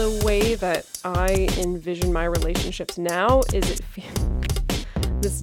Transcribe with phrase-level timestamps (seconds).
[0.00, 3.82] the way that I envision my relationships now is it
[5.20, 5.42] this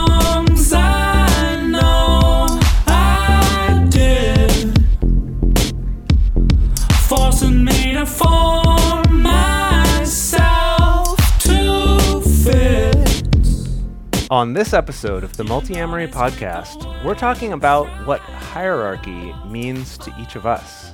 [14.31, 20.37] On this episode of the Multiamory Podcast, we're talking about what hierarchy means to each
[20.37, 20.93] of us.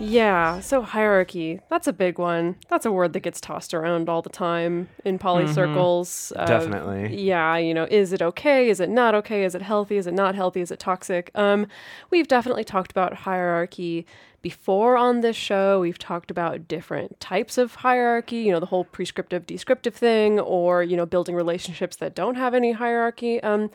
[0.00, 2.56] Yeah, so hierarchy, that's a big one.
[2.70, 6.32] That's a word that gets tossed around all the time in poly circles.
[6.34, 7.22] Uh, Definitely.
[7.22, 8.70] Yeah, you know, is it okay?
[8.70, 9.44] Is it not okay?
[9.44, 9.98] Is it healthy?
[9.98, 10.62] Is it not healthy?
[10.62, 11.30] Is it toxic?
[11.34, 11.66] Um,
[12.08, 14.06] we've definitely talked about hierarchy
[14.40, 15.80] before on this show.
[15.80, 20.82] We've talked about different types of hierarchy, you know, the whole prescriptive descriptive thing, or,
[20.82, 23.42] you know, building relationships that don't have any hierarchy.
[23.42, 23.70] Um,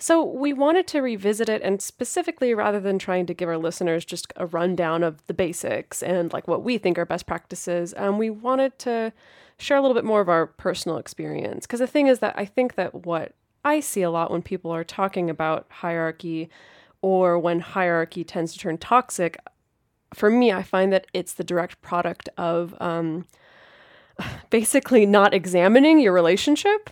[0.00, 4.04] so we wanted to revisit it and specifically rather than trying to give our listeners
[4.04, 8.16] just a rundown of the basics and like what we think are best practices, um,
[8.16, 9.12] we wanted to
[9.58, 11.66] share a little bit more of our personal experience.
[11.66, 14.70] Because the thing is that I think that what I see a lot when people
[14.70, 16.48] are talking about hierarchy
[17.02, 19.36] or when hierarchy tends to turn toxic,
[20.14, 23.26] for me, I find that it's the direct product of um,
[24.50, 26.90] basically not examining your relationship.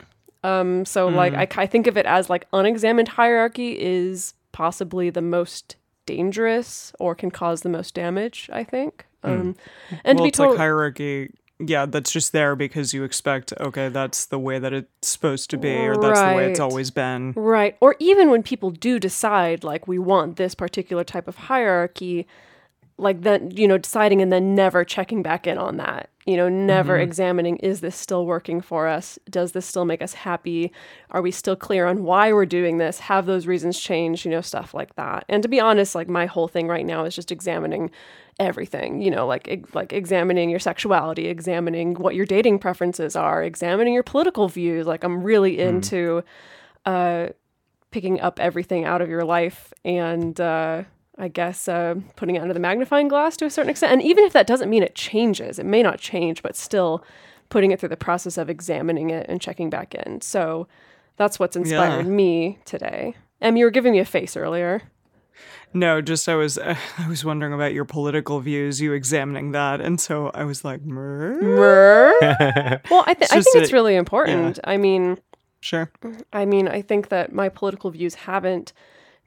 [0.48, 5.22] Um, so like I, I think of it as like unexamined hierarchy is possibly the
[5.22, 8.48] most dangerous or can cause the most damage.
[8.52, 9.06] I think.
[9.22, 9.56] Um,
[10.04, 11.30] and to be it's told, like hierarchy.
[11.60, 15.58] Yeah, that's just there because you expect, okay, that's the way that it's supposed to
[15.58, 17.32] be, or that's the way it's always been.
[17.32, 17.76] Right.
[17.80, 22.28] Or even when people do decide, like, we want this particular type of hierarchy,
[22.98, 26.48] like then, you know, deciding and then never checking back in on that, you know,
[26.48, 29.19] never examining, is this still working for us?
[29.31, 30.72] Does this still make us happy?
[31.10, 32.98] Are we still clear on why we're doing this?
[33.00, 34.25] Have those reasons changed?
[34.25, 35.25] You know, stuff like that.
[35.28, 37.91] And to be honest, like, my whole thing right now is just examining
[38.41, 43.42] everything you know like ex- like examining your sexuality examining what your dating preferences are
[43.42, 46.22] examining your political views like i'm really into
[46.86, 47.26] uh,
[47.91, 50.84] picking up everything out of your life and uh,
[51.18, 53.92] I guess uh, putting it under the magnifying glass to a certain extent.
[53.92, 57.02] And even if that doesn't mean it changes, it may not change, but still
[57.48, 60.20] putting it through the process of examining it and checking back in.
[60.20, 60.68] So
[61.16, 62.10] that's what's inspired Yeah.
[62.10, 63.16] me today.
[63.40, 64.82] Em, you were giving me a face earlier.
[65.74, 66.76] No, just I was I
[67.08, 72.12] was wondering about your political views, you examining that, and so I was like, "Mer?"
[72.90, 74.58] well, I, th- I think it's really important.
[74.64, 75.18] I mean,
[75.60, 75.90] sure.
[76.32, 78.72] I mean, I think that my political views haven't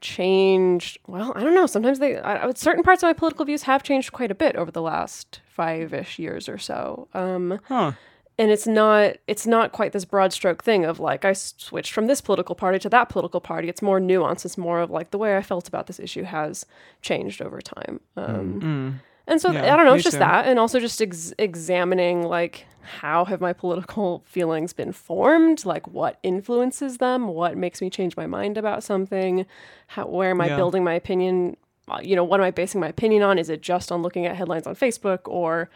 [0.02, 1.00] changed.
[1.08, 1.66] Well, I don't know.
[1.66, 4.72] Sometimes they, I, certain parts of my political views have changed quite a bit over
[4.72, 7.08] the last five ish years or so.
[7.14, 7.94] Um, Huh.
[8.38, 12.08] and it's not, it's not quite this broad stroke thing of like I switched from
[12.08, 13.70] this political party to that political party.
[13.70, 14.46] It's more nuanced.
[14.46, 16.66] It's more of like the way I felt about this issue has
[17.02, 18.00] changed over time.
[18.18, 20.20] Um, and so Yeah, I don't know, it's just too.
[20.20, 25.88] that, and also just ex- examining like how have my political feelings been formed, like
[25.88, 29.46] what influences them, what makes me change my mind about something,
[29.88, 30.56] how where am I Yeah.
[30.58, 31.56] building my opinion,
[31.88, 33.38] uh, you know, what am I basing my opinion on?
[33.40, 35.70] Is it just on looking at headlines on Facebook or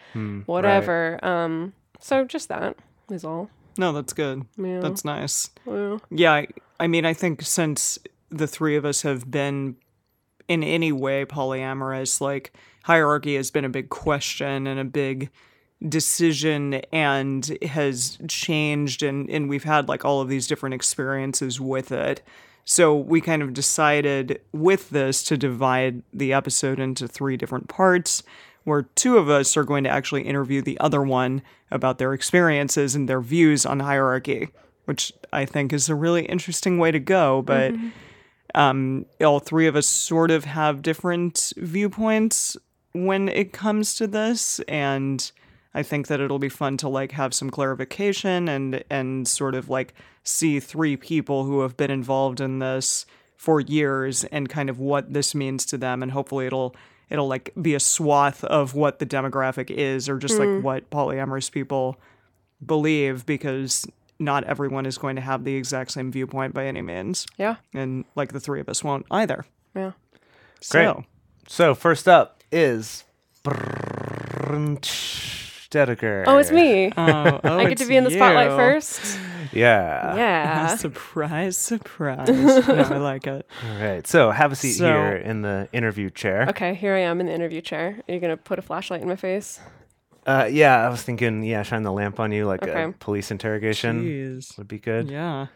[0.46, 1.20] whatever?
[1.24, 2.76] Um, so just that
[3.10, 3.50] is all.
[3.78, 4.46] No, that's good.
[4.58, 4.80] Yeah.
[4.80, 5.50] That's nice.
[5.66, 5.98] Yeah.
[6.10, 6.48] Yeah, I,
[6.80, 8.00] I mean, I think since
[8.30, 9.76] the three of us have been
[10.48, 12.54] in any way polyamorous, like
[12.86, 15.32] hierarchy has been a big question and a big
[15.90, 21.92] decision and has changed and, and we've had like all of these different experiences with
[21.92, 22.22] it.
[22.64, 28.22] So we kind of decided with this to divide the episode into three different parts
[28.66, 31.42] where two of us are going to actually interview the other one
[31.72, 34.50] about their experiences and their views on hierarchy,
[34.86, 37.42] which I think is a really interesting way to go.
[37.42, 37.74] But
[38.54, 42.56] um, all three of us sort of have different viewpoints
[42.96, 45.32] when it comes to this, and
[45.74, 49.70] I think that it'll be fun to like have some clarification and and sort of
[49.70, 49.94] like
[50.24, 53.06] see three people who have been involved in this
[53.36, 56.76] for years and kind of what this means to them, and hopefully it'll
[57.10, 60.62] it'll like be a swath of what the demographic is or just like hmm.
[60.62, 62.00] what polyamorous people
[62.66, 63.86] believe because
[64.18, 67.58] not everyone is going to have the exact same viewpoint by any means Yeah.
[67.74, 69.46] and like the three of us won't either.
[69.76, 69.92] Yeah.
[70.70, 70.86] Great.
[70.86, 71.04] So,
[71.48, 73.04] So first up is
[75.70, 76.24] Dedeker.
[76.28, 76.92] Oh, it's me.
[76.96, 78.56] Oh, oh, I get to be in the spotlight you.
[78.56, 79.20] first.
[79.52, 80.16] Yeah.
[80.16, 80.76] Yeah.
[80.78, 82.28] surprise, surprise.
[82.30, 83.48] no, I like it.
[83.68, 84.08] All right.
[84.08, 86.46] So have a seat So- here in the interview chair.
[86.50, 88.02] Okay, here I am in the interview chair.
[88.08, 89.60] Are you gonna put a flashlight in my face?
[90.26, 94.02] Uh, yeah, I was thinking, yeah, shine the lamp on you like a police interrogation
[94.04, 94.58] Jeez.
[94.58, 95.12] would be good.
[95.12, 95.48] Yeah.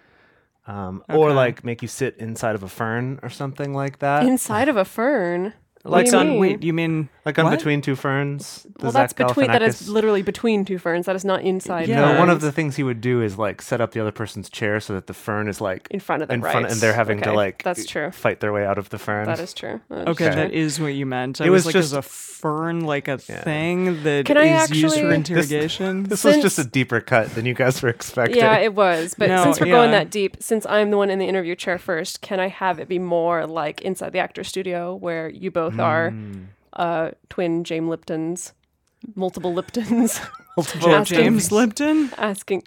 [0.68, 4.26] Um, Or like make you sit inside of a fern or something like that.
[4.28, 5.54] Inside of a fern.
[5.86, 6.40] Like what do you on, mean?
[6.40, 7.58] Wait, you mean like on what?
[7.58, 8.64] between two ferns.
[8.78, 9.48] the well, that's Zach between.
[9.48, 11.06] That is Galifianakis- literally between two ferns.
[11.06, 11.88] That is not inside.
[11.88, 12.02] Yeah.
[12.14, 12.42] No, one of ferns.
[12.44, 15.08] the things he would do is like set up the other person's chair so that
[15.08, 16.52] the fern is like in front of them, in right?
[16.52, 18.12] front, and they're having to Okay, like That's true.
[18.12, 19.26] fight their way out of the fern.
[19.26, 19.80] That is true.
[19.90, 20.36] That is Okay, Okay.
[20.36, 21.40] that is what you meant.
[21.42, 23.42] I It was, was like, just- is a fern like a Yeah.
[23.44, 26.04] thing that Can I is used for actually- interrogation?
[26.04, 28.38] This was just a Since- deeper cut than you guys were expecting.
[28.38, 29.14] Yeah, it was.
[29.18, 30.00] But No, since we're going yeah.
[30.00, 32.88] that deep, since I'm the one in the interview chair first, can I have it
[32.88, 36.46] be more like inside the actor studio where you both are Mm.
[36.74, 38.52] uh, twin James Liptons,
[39.16, 40.20] multiple Liptons,
[40.82, 42.12] Ja- asking- James Lipton.
[42.18, 42.64] asking,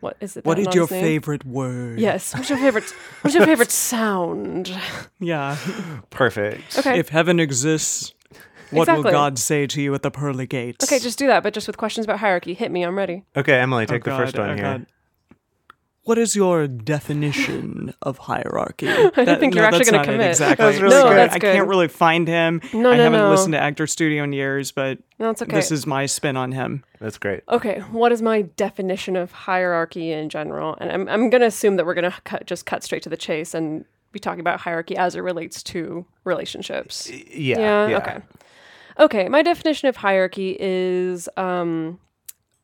[0.00, 0.44] "What is it?
[0.44, 1.02] What that is not your name?
[1.02, 1.98] favorite word?
[2.00, 2.34] Yes.
[2.34, 2.84] What's your favorite?
[3.22, 4.76] What's your favorite sound?
[5.20, 5.56] Yeah.
[6.10, 6.78] Perfect.
[6.78, 6.98] Okay.
[6.98, 8.12] If heaven exists,
[8.70, 10.84] what will God say to you at the pearly gates?
[10.84, 12.52] Okay, just do that, but just with questions about hierarchy.
[12.54, 12.82] Hit me.
[12.82, 13.22] I'm ready.
[13.36, 14.64] Okay, Emily, Oh, take the first God, one oh, here.
[14.64, 14.86] God.
[16.06, 18.88] What is your definition of hierarchy?
[18.88, 20.30] I didn't think you were actually gonna commit.
[20.30, 20.62] Exactly.
[20.64, 21.16] That was really No, good.
[21.16, 22.60] that's I can't really find him.
[22.72, 23.30] No, I no, haven't no.
[23.30, 25.52] listened to Actor Studio in years, but No, it's okay.
[25.56, 26.84] this is my spin on him.
[27.00, 27.42] That's great.
[27.48, 30.76] Okay, what is my definition of hierarchy in general?
[30.80, 33.52] And I'm I'm gonna assume that we're gonna cut just cut straight to the chase
[33.52, 37.10] and be talking about hierarchy as it relates to relationships.
[37.10, 37.88] Yeah.
[37.88, 37.96] Yeah.
[37.98, 38.18] Okay.
[39.00, 39.28] Okay.
[39.28, 41.98] My definition of hierarchy is um,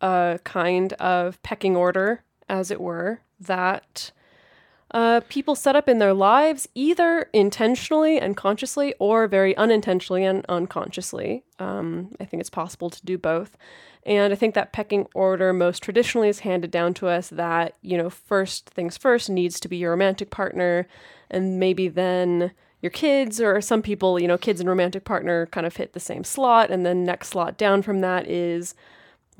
[0.00, 4.10] a kind of pecking order, as it were, that
[4.90, 10.44] uh, people set up in their lives either intentionally and consciously or very unintentionally and
[10.48, 11.44] unconsciously.
[11.58, 13.56] Um, I think it's possible to do both.
[14.04, 17.96] And I think that pecking order most traditionally is handed down to us that, you
[17.96, 20.88] know, first things first needs to be your romantic partner,
[21.30, 22.50] and maybe then
[22.82, 26.00] your kids, or some people, you know, kids and romantic partner kind of hit the
[26.00, 26.68] same slot.
[26.68, 28.74] And then next slot down from that is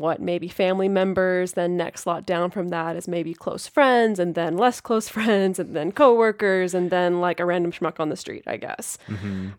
[0.02, 4.34] what maybe family members then next slot down from that is maybe close friends and
[4.34, 8.16] then less close friends and then coworkers and then like a random schmuck on the
[8.16, 8.98] street i guess.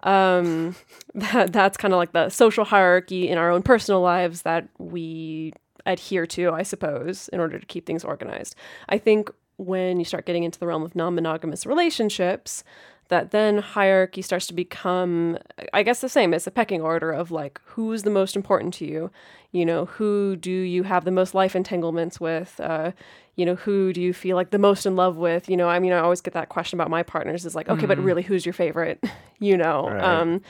[0.04, 0.76] Um,
[1.16, 5.54] that, that's kind of like the social hierarchy in our own personal lives that we
[5.86, 8.56] adhere to i suppose in order to keep things organized.
[8.90, 12.64] I think when you start getting into the realm of non-monogamous relationships
[13.10, 15.38] that then hierarchy starts to become
[15.74, 18.86] i guess the same it's a pecking order of like who's the most important to
[18.86, 19.12] you
[19.52, 22.92] you know who do you have the most life entanglements with uh,
[23.36, 25.80] you know who do you feel like the most in love with you know i
[25.80, 28.46] mean i always get that question about my partners is like okay but really who's
[28.46, 29.04] your favorite
[29.40, 30.04] you know Right.
[30.04, 30.42] um,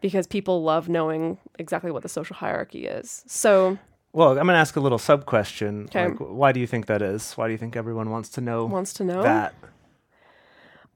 [0.00, 3.78] because people love knowing exactly what the social hierarchy is so
[4.12, 5.84] Well, I'm going to ask a little sub question.
[5.86, 6.06] Okay.
[6.08, 7.34] Like, why do you think that is?
[7.34, 9.54] Why do you think everyone wants to know wants to know that?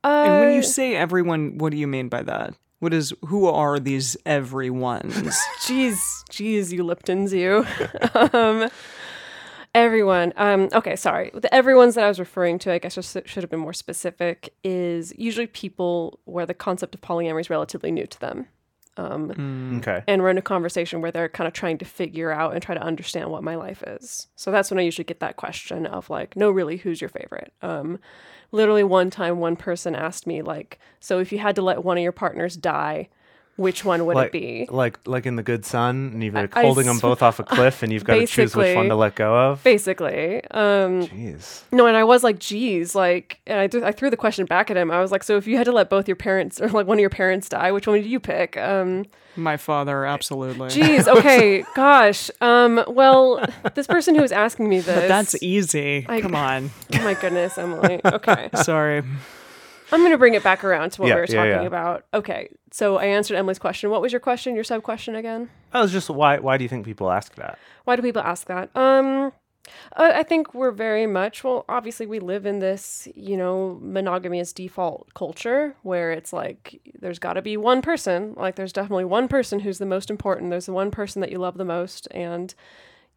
[0.04, 2.54] Uh, And when you say everyone, what do you mean by that?
[2.80, 5.12] What is who are these everyones?
[5.60, 5.98] Jeez,
[6.30, 7.66] jeez, you Liptons, you.
[8.32, 8.70] um,
[9.74, 10.32] everyone.
[10.36, 11.30] Um, okay, sorry.
[11.34, 13.74] The everyone's that I was referring to, I guess I should should have been more
[13.74, 18.46] specific, is usually people where the concept of polyamory is relatively new to them.
[19.00, 20.02] Um, Okay.
[20.06, 22.74] and we're in a conversation where they're kind of trying to figure out and try
[22.74, 24.28] to understand what my life is.
[24.36, 27.52] So that's when I usually get that question of like, no, really, who's your favorite?
[27.62, 27.98] Um,
[28.52, 31.96] literally one time, one person asked me like, so if you had to let one
[31.96, 33.08] of your partners die,
[33.60, 34.66] which one would like, it be?
[34.70, 37.38] like like in the Good Son, and you're like I holding them sw- both off
[37.38, 39.62] a cliff, and you've got to choose which one to let go of.
[39.62, 41.62] Basically, um, Jeez.
[41.70, 44.70] no, and I was like, geez, like, and I, th- I threw the question back
[44.70, 44.90] at him.
[44.90, 46.96] I was like, so if you had to let both your parents or like one
[46.96, 48.56] of your parents die, which one would you pick?
[48.56, 49.04] Um,
[49.36, 50.70] My father, absolutely.
[50.70, 52.30] geez, okay, gosh.
[52.40, 56.06] Um, well, this person who was asking me this, But that's easy.
[56.08, 56.70] I- Come on.
[56.94, 58.00] oh my goodness, Emily.
[58.04, 59.02] Okay, Sorry.
[59.92, 61.66] I'm gonna bring it back around to what Yeah, we were yeah, talking yeah.
[61.66, 62.06] about.
[62.14, 63.90] Okay, so I answered Emily's question.
[63.90, 64.54] What was your question?
[64.54, 65.50] Your sub question again?
[65.72, 67.58] I was just why why do you think people ask that?
[67.84, 68.70] Why do people ask that?
[68.76, 69.32] Um,
[69.96, 71.64] I think we're very much well.
[71.68, 77.18] Obviously, we live in this, you know, monogamy as default culture where it's like there's
[77.18, 78.34] got to be one person.
[78.36, 80.50] Like there's definitely one person who's the most important.
[80.50, 82.52] There's the one person that you love the most, and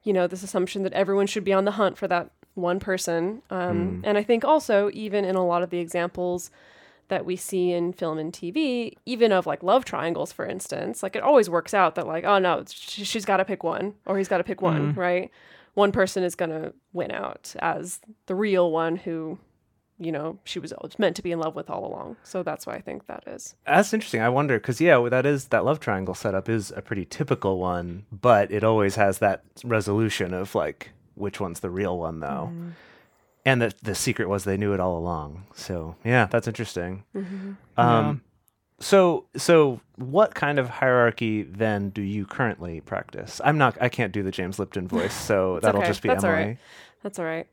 [0.03, 3.41] you know this assumption that everyone should be on the hunt for that one person.
[3.49, 6.51] Um, And I think also even in a lot of the examples
[7.09, 11.15] that we see in film and TV, even of like love triangles, for instance, like
[11.15, 14.27] it always works out that like, oh no, she's got to pick one or he's
[14.27, 15.29] got to pick one, right?
[15.73, 19.37] One person is going to win out as the real one who,
[19.99, 22.15] you know, she was meant to be in love with all along.
[22.23, 23.55] So that's why I think that is.
[23.65, 24.21] That's interesting.
[24.21, 28.05] I wonder because yeah, that is that love triangle setup is a pretty typical one,
[28.11, 32.51] but it always has that resolution of like which one's the real one though,
[33.45, 35.45] and that the secret was they knew it all along.
[35.53, 37.03] So yeah, that's interesting.
[37.77, 38.21] Um,
[38.79, 43.39] so so what kind of hierarchy then do you currently practice?
[43.43, 43.77] I'm not.
[43.79, 45.89] I can't do the James Lipton voice, so that'll okay.
[45.89, 46.43] just be That's Emily.
[46.43, 46.57] right.
[47.01, 47.47] That's all right.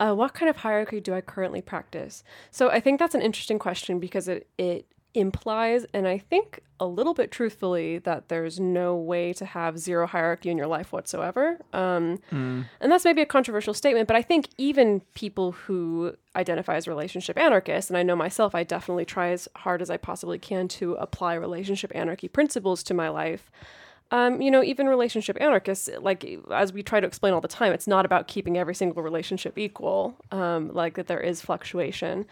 [0.00, 2.24] Uh, what kind of hierarchy do I currently practice?
[2.50, 6.86] So I think that's an interesting question because it it implies, and I think a
[6.86, 11.58] little bit truthfully, that there's no way to have zero hierarchy in your life whatsoever.
[11.72, 12.20] Um,
[12.80, 17.38] And that's maybe a controversial statement, but I think even people who identify as relationship
[17.38, 20.94] anarchists, and I know myself, I definitely try as hard as I possibly can to
[20.94, 23.50] apply relationship anarchy principles to my life.
[24.10, 27.72] Um, you know, even relationship anarchists, like as we try to explain all the time,
[27.72, 32.26] it's not about keeping every single relationship equal, um, like that there is fluctuation.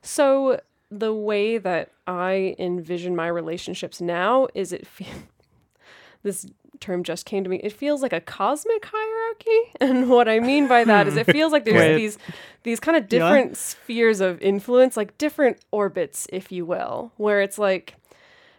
[0.00, 5.06] So the way that I envision my relationships now is it fe-
[6.22, 6.46] this
[6.80, 7.60] term just came to me.
[7.62, 11.32] It feels like a cosmic hierarchy, and what I mean by that is it hmm.
[11.32, 11.96] feels like there's Wait.
[11.96, 12.18] these
[12.62, 17.58] these kind of different spheres of influence, like different orbits, if you will, where it's
[17.58, 17.94] like,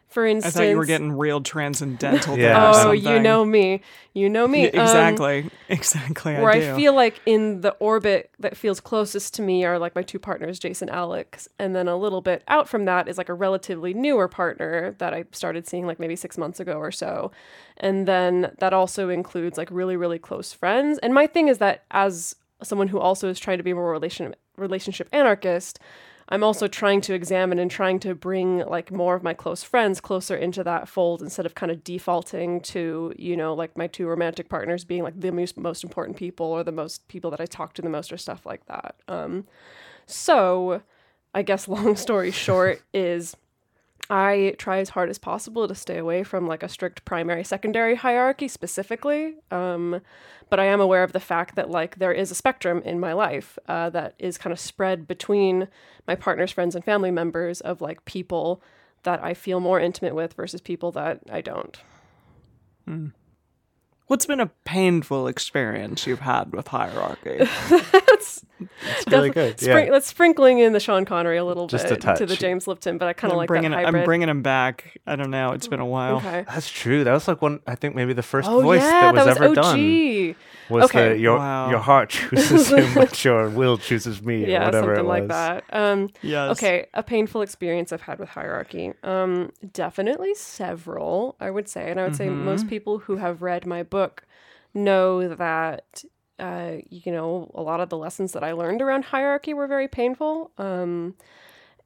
[0.09, 0.43] for instance.
[0.43, 2.37] I instance, thought you were getting real transcendental.
[2.39, 2.71] Yeah.
[2.71, 3.81] there or Oh, you know me.
[4.13, 4.63] You know me.
[4.63, 5.49] Yeah, Um, exactly.
[5.69, 6.33] exactly.
[6.33, 9.95] where I I, feel like in the orbit that feels closest to me are like
[9.95, 13.29] my two partners, Jason, Alex, and then a little bit out from that is like
[13.29, 17.31] a relatively newer partner that I started seeing like maybe six months ago or so,
[17.77, 20.97] and then that also includes like really really close friends.
[20.99, 24.35] And my thing is that as someone who also is trying to be more relation
[24.57, 25.79] relationship anarchist.
[26.31, 29.99] I'm also trying to examine and trying to bring like more of my close friends
[29.99, 34.07] closer into that fold instead of kind of defaulting to, you know, like my two
[34.07, 37.47] romantic partners being like the most, most important people or the most people that I
[37.47, 38.95] talk to the most or stuff like that.
[39.07, 39.47] Um,
[40.05, 40.83] so
[41.33, 43.35] I guess long story short is
[44.09, 47.95] I try as hard as possible to stay away from like a strict primary secondary
[47.95, 49.35] hierarchy specifically.
[49.51, 50.01] Um,
[50.49, 53.13] but I am aware of the fact that like there is a spectrum in my
[53.13, 55.67] life uh, that is kind of spread between
[56.07, 58.63] my partner's friends and family members of like people
[59.03, 61.77] that I feel more intimate with versus people that I don't.
[64.09, 67.37] What's been a painful experience you've had with hierarchy?
[67.69, 69.59] That's It's really good.
[69.59, 69.91] Sprin- yeah.
[69.91, 72.35] That's sprinkling in the Sean Connery a little Just a bit to the.
[72.35, 74.01] James Lipton, but I kind of I'm like bringing that hybrid.
[74.01, 74.97] I'm bringing him back.
[75.05, 75.51] I don't know.
[75.51, 76.17] It's been a while.
[76.17, 76.43] okay.
[76.49, 77.03] That's true.
[77.03, 77.59] That was like one.
[77.67, 79.55] I think maybe the first Oh voice yeah, that was, ever OG.
[79.55, 80.35] done
[80.69, 81.13] was Okay.
[81.13, 81.69] the your Wow.
[81.69, 85.29] your heart chooses him, but your will chooses me, or Yeah, whatever something it was.
[85.29, 85.63] like that.
[85.71, 86.51] Um, Yes.
[86.57, 88.93] Okay, a painful experience I've had with hierarchy.
[89.03, 93.65] Um, definitely several, I would say, and I would say most people who have read
[93.65, 94.25] my book
[94.73, 96.03] know that
[96.39, 99.87] uh, you know a lot of the lessons that I learned around hierarchy were very
[99.87, 100.51] painful.
[100.57, 101.15] Um,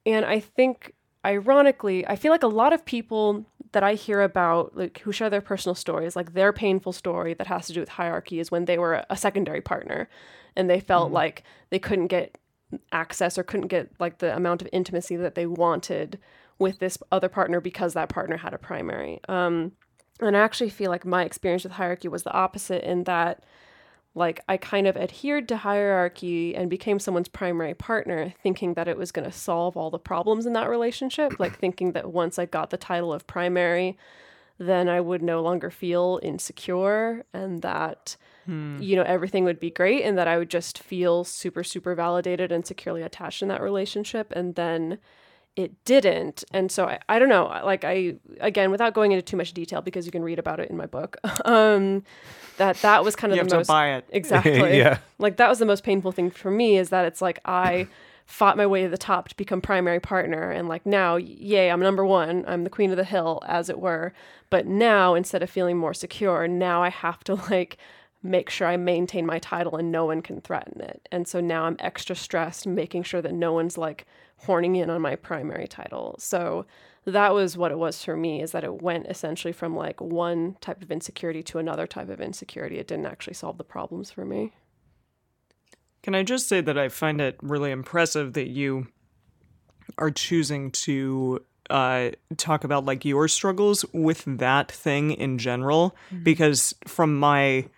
[0.06, 0.94] and I think,
[1.25, 5.30] ironically, I feel like a lot of people that I hear about, like who share
[5.30, 8.65] their personal stories, like their painful story that has to do with hierarchy, is when
[8.65, 10.10] they were a secondary partner,
[10.56, 12.38] and they felt like they couldn't get
[12.92, 16.20] access or couldn't get like the amount of intimacy that they wanted
[16.60, 19.20] with this other partner because that partner had a primary.
[19.27, 19.74] Um,
[20.20, 23.44] and I actually feel like my experience with hierarchy was the opposite in that
[24.15, 28.98] like I kind of adhered to hierarchy and became someone's primary partner thinking that it
[28.98, 32.46] was going to solve all the problems in that relationship, like thinking that once I
[32.46, 33.98] got the title of primary,
[34.60, 38.15] then I would no longer feel insecure and that
[38.46, 38.79] hmm.
[38.79, 42.51] you know everything would be great and that I would just feel super super validated
[42.51, 44.32] and securely attached in that relationship.
[44.36, 45.00] And then
[45.56, 46.44] it didn't.
[46.52, 49.82] And so I, I don't know like i again without going into too much detail
[49.82, 52.04] because you can read about it in my book um
[52.58, 54.06] that that was kind of You the have to most buy it.
[54.12, 54.78] exactly.
[54.78, 54.98] Yeah.
[55.20, 57.88] like that was the most painful thing for me is that it's like i
[58.26, 60.50] fought my way to the top to become primary partner.
[60.50, 62.46] And like now yay i'm number one.
[62.48, 64.14] I'm the queen of the hill as it were.
[64.50, 67.78] But now instead of feeling more secure now i have to like
[68.24, 71.08] make sure i maintain my title and no one can threaten it.
[71.12, 74.08] And so now i'm extra stressed making sure that no one's like
[74.46, 76.66] horning in on my primary title so
[77.06, 80.56] that was what it was for me is that it went essentially from like one
[80.62, 84.26] type of insecurity to another type of insecurity it didn't actually solve the problems for
[84.26, 84.52] me
[86.04, 88.88] Can I just say that I find it really impressive that you
[89.98, 95.96] are choosing to uh, talk about like your struggles with that thing in general?
[96.24, 97.70] Because from my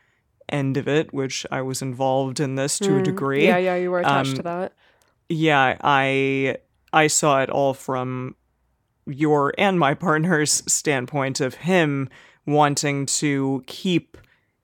[0.50, 3.46] end of it, which I was involved in this to a degree.
[3.46, 4.74] Yeah, yeah, you were attached um, to that.
[5.30, 6.58] Yeah, I
[6.94, 8.36] I saw it all from
[9.06, 12.10] your and my partner's standpoint of him
[12.46, 14.18] wanting to keep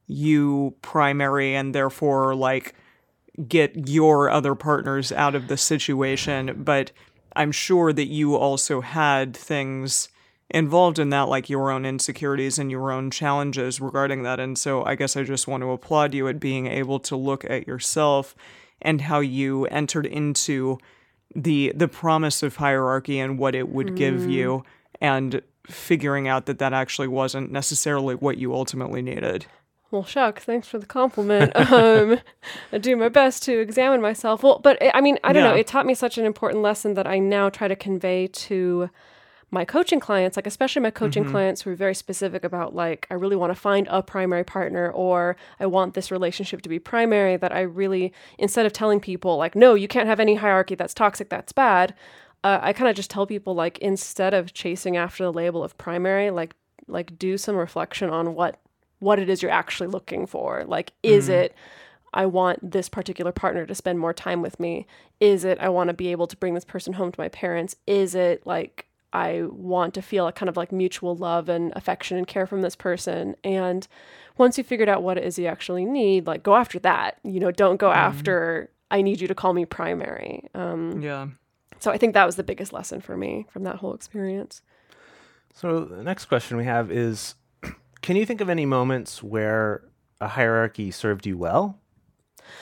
[0.07, 2.75] you primary and therefore like
[3.47, 6.91] get your other partners out of the situation, but
[7.35, 10.09] I'm sure that you also had things
[10.49, 14.39] involved in that, like your own insecurities and your own challenges regarding that.
[14.39, 17.45] And so I guess I just want to applaud you at being able to look
[17.49, 18.35] at yourself
[18.81, 20.77] and how you entered into
[21.35, 24.63] the the promise of hierarchy and what it would give you
[24.99, 29.45] and figuring out that that actually wasn't necessarily what you ultimately needed.
[29.91, 31.51] Well, shuck, thanks for the compliment.
[31.71, 32.19] um,
[32.71, 34.41] I do my best to examine myself.
[34.43, 35.55] Well, but I I mean, I don't know.
[35.55, 38.89] It taught me such an important lesson that I now try to convey to
[39.53, 43.15] my coaching clients, like especially my coaching clients who are very specific about like, I
[43.15, 47.35] really want to find a primary partner or I want this relationship to be primary.
[47.35, 50.93] That I really, instead of telling people like, no, you can't have any hierarchy, that's
[50.93, 51.93] toxic, that's bad.
[52.45, 55.77] Uh, I kind of just tell people like, instead of chasing after the label of
[55.77, 56.55] primary, like,
[56.87, 58.57] like do some reflection on what
[58.99, 60.63] what it is you're actually looking for.
[60.63, 61.55] Like, is it,
[62.13, 64.85] I want this particular partner to spend more time with me?
[65.19, 67.75] Is it, I want to be able to bring this person home to my parents?
[67.87, 72.17] Is it like, I want to feel a kind of like mutual love and affection
[72.17, 73.35] and care from this person?
[73.43, 73.87] And
[74.37, 77.17] once you figured out what it is you actually need, like, go after that.
[77.23, 80.49] You know, don't go after, I need you to call me primary.
[80.53, 81.27] Um, Yeah.
[81.79, 84.61] so I think that was the biggest lesson for me from that whole experience.
[85.53, 87.35] So the next question we have is
[88.01, 89.83] can you think of any moments where
[90.19, 91.77] a hierarchy served you well?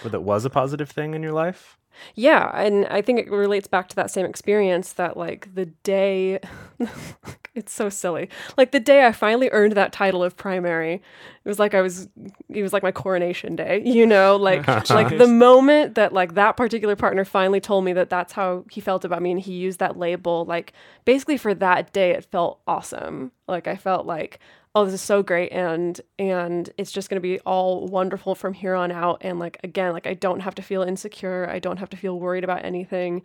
[0.04, 1.78] Or that was a positive thing in your life?
[2.16, 6.40] Yeah, and I think it relates back to that same experience that like the day
[7.56, 8.30] it's so silly.
[8.58, 11.02] Like the day I finally earned that title of primary, it
[11.48, 12.08] was like I was
[12.50, 16.58] it was like my coronation day, you know, like like the moment that like that
[16.58, 19.80] particular partner finally told me that that's how he felt about me and he used
[19.80, 20.74] that label like
[21.06, 23.32] basically for that day it felt awesome.
[23.48, 24.40] Like I felt like
[24.76, 28.54] oh this is so great and and it's just going to be all wonderful from
[28.54, 31.78] here on out and like again like i don't have to feel insecure i don't
[31.78, 33.22] have to feel worried about anything.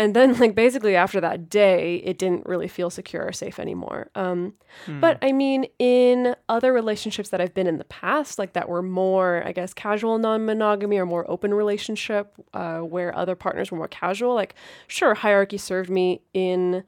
[0.00, 4.10] And then like basically after that day it didn't really feel secure or safe anymore.
[4.14, 4.54] Um
[5.00, 8.82] but i mean in other relationships that i've been in the past like that were
[8.82, 13.88] more i guess casual non-monogamy or more open relationship uh, where other partners were more
[13.88, 14.54] casual like
[14.86, 16.84] sure hierarchy served me in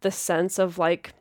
[0.00, 1.12] the sense of like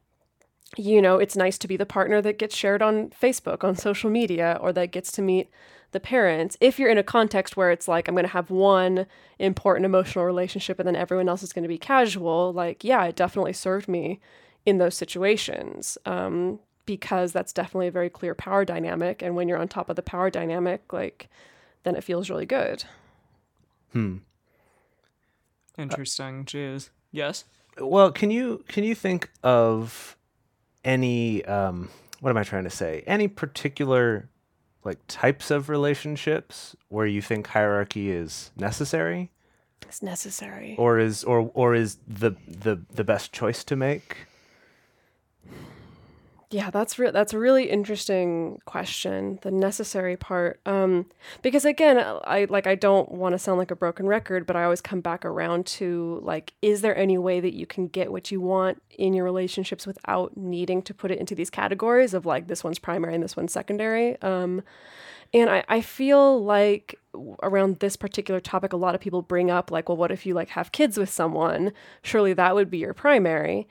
[0.78, 4.10] you know, it's nice to be the partner that gets shared on Facebook, on social
[4.10, 5.50] media, or that gets to meet
[5.92, 6.58] the parents.
[6.60, 9.06] If you're in a context where it's like, I'm going to have one
[9.40, 13.16] important emotional relationship and then everyone else is going to be casual, like, yeah, it
[13.16, 14.20] definitely served me
[14.66, 15.98] in those situations.
[16.06, 19.22] Um, because that's definitely a very clear power dynamic.
[19.22, 21.30] And when you're on top of the power dynamic, like,
[21.84, 22.84] then it feels really good.
[23.92, 24.18] Hmm.
[25.78, 26.46] Interesting.
[26.46, 26.90] Jeez.
[27.12, 27.46] Yes.
[27.80, 30.16] Well, can you can you think of
[30.84, 33.04] any um what am I trying to say?
[33.06, 34.30] Any particular
[34.84, 39.32] like types of relationships where you think hierarchy is necessary
[39.88, 40.76] It's necessary.
[40.78, 44.18] or is or or is the the the best choice to make?
[46.54, 49.40] Yeah, that's re- that's a really interesting question.
[49.42, 51.08] The necessary part, um,
[51.42, 54.64] because again, I like I don't want to sound like a broken record, but I
[54.64, 58.30] always come back around to like, is there any way that you can get what
[58.30, 62.46] you want in your relationships without needing to put it into these categories of like
[62.48, 64.22] this one's primary and this one's secondary?
[64.22, 64.62] Um,
[65.34, 67.00] and I, I feel like
[67.42, 70.36] around this particular topic, a lot of people bring up like, well, what if you
[70.36, 71.74] like have kids with someone?
[72.04, 73.68] Surely that would be your primary.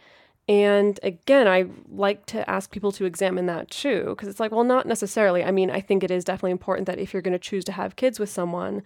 [0.49, 4.65] And again, I like to ask people to examine that too, because it's like, well,
[4.65, 5.45] not necessarily.
[5.45, 7.73] I mean, I think it is definitely important that if you're going to choose to
[7.73, 8.83] have kids with someone,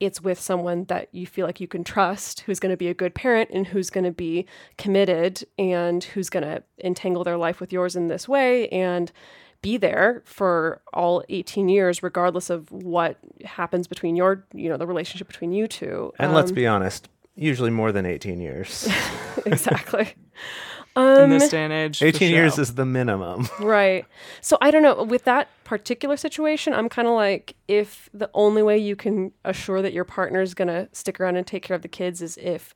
[0.00, 2.94] it's with someone that you feel like you can trust, who's going to be a
[2.94, 4.46] good parent and who's going to be
[4.78, 9.12] committed and who's going to entangle their life with yours in this way and
[9.62, 14.86] be there for all 18 years, regardless of what happens between your, you know, the
[14.86, 16.12] relationship between you two.
[16.18, 18.88] And let's Um, be honest, usually more than 18 years.
[19.46, 20.14] exactly.
[20.96, 21.98] In Um, this day and age.
[21.98, 23.48] for 18 years is the minimum.
[23.60, 24.04] Right.
[24.40, 25.02] So I don't know.
[25.02, 29.82] With that particular situation, I'm kind of like, if the only way you can assure
[29.82, 32.36] that your partner is going to stick around and take care of the kids is
[32.36, 32.74] if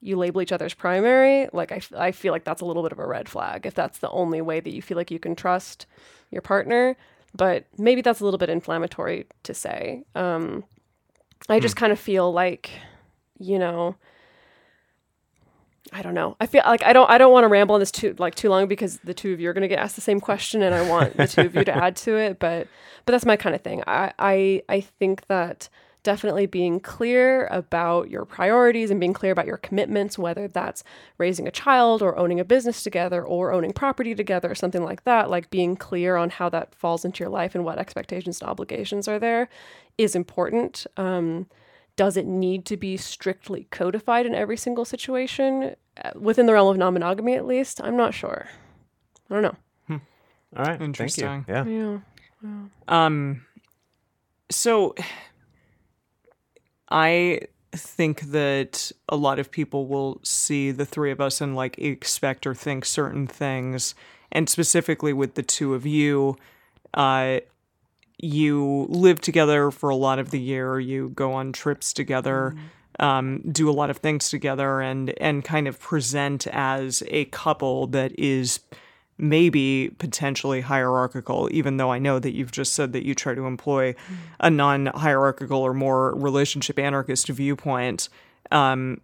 [0.00, 2.92] you label each other's primary, like, I, f- I feel like that's a little bit
[2.92, 5.34] of a red flag if that's the only way that you feel like you can
[5.36, 5.86] trust
[6.30, 6.96] your partner.
[7.36, 10.02] But maybe that's a little bit inflammatory to say.
[10.14, 10.64] Um,
[11.48, 12.70] I just kind of feel like,
[13.38, 13.96] you know,
[15.94, 16.36] I don't know.
[16.40, 18.48] I feel like I don't I don't want to ramble on this too like too
[18.48, 20.74] long because the two of you are going to get asked the same question and
[20.74, 22.66] I want the two of you to add to it, but
[23.06, 23.84] but that's my kind of thing.
[23.86, 25.68] I I I think that
[26.02, 30.84] definitely being clear about your priorities and being clear about your commitments whether that's
[31.16, 35.04] raising a child or owning a business together or owning property together or something like
[35.04, 38.50] that, like being clear on how that falls into your life and what expectations and
[38.50, 39.48] obligations are there
[39.96, 40.88] is important.
[40.96, 41.46] Um
[41.96, 46.68] does it need to be strictly codified in every single situation uh, within the realm
[46.68, 48.48] of non-monogamy at least i'm not sure
[49.30, 49.56] i don't know
[50.56, 50.80] All right.
[50.80, 51.44] Interesting.
[51.44, 52.02] Thank you.
[52.42, 52.58] Yeah.
[52.86, 53.44] yeah Um,
[54.50, 54.94] so
[56.88, 57.40] I
[57.72, 62.46] think that a lot of people will see the three of us and like expect
[62.46, 63.94] or think certain things,
[64.30, 66.36] and specifically with the two of you,
[66.92, 67.40] uh,
[68.18, 70.78] you live together for a lot of the year.
[70.80, 72.54] You go on trips together.
[73.00, 77.88] Um, do a lot of things together and and kind of present as a couple
[77.88, 78.60] that is
[79.18, 83.46] maybe potentially hierarchical, even though I know that you've just said that you try to
[83.46, 83.96] employ
[84.38, 88.08] a non hierarchical or more relationship anarchist viewpoint.
[88.52, 89.00] Um,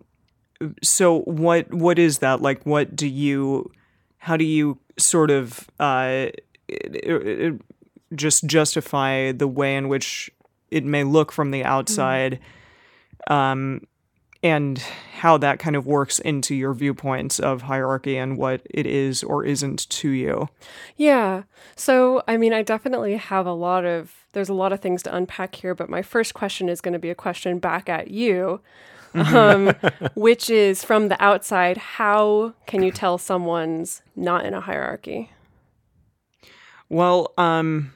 [0.83, 2.65] so what what is that like?
[2.65, 3.73] What do you?
[4.19, 6.27] How do you sort of uh,
[6.69, 7.61] it- it-
[8.15, 10.31] just justify the way in which
[10.71, 12.39] it may look from the outside?
[13.29, 13.83] Um,
[14.43, 19.23] and how that kind of works into your viewpoints of hierarchy and what it is
[19.23, 20.49] or isn't to you.
[20.97, 21.43] Yeah.
[21.77, 25.15] So, I mean, I definitely have a lot of, there's a lot of things to
[25.15, 28.61] unpack here, but my first question is going to be a question back at you,
[29.13, 29.75] um,
[30.15, 35.31] which is from the outside, how can you tell someone's not in a hierarchy?
[36.89, 37.93] Well, um,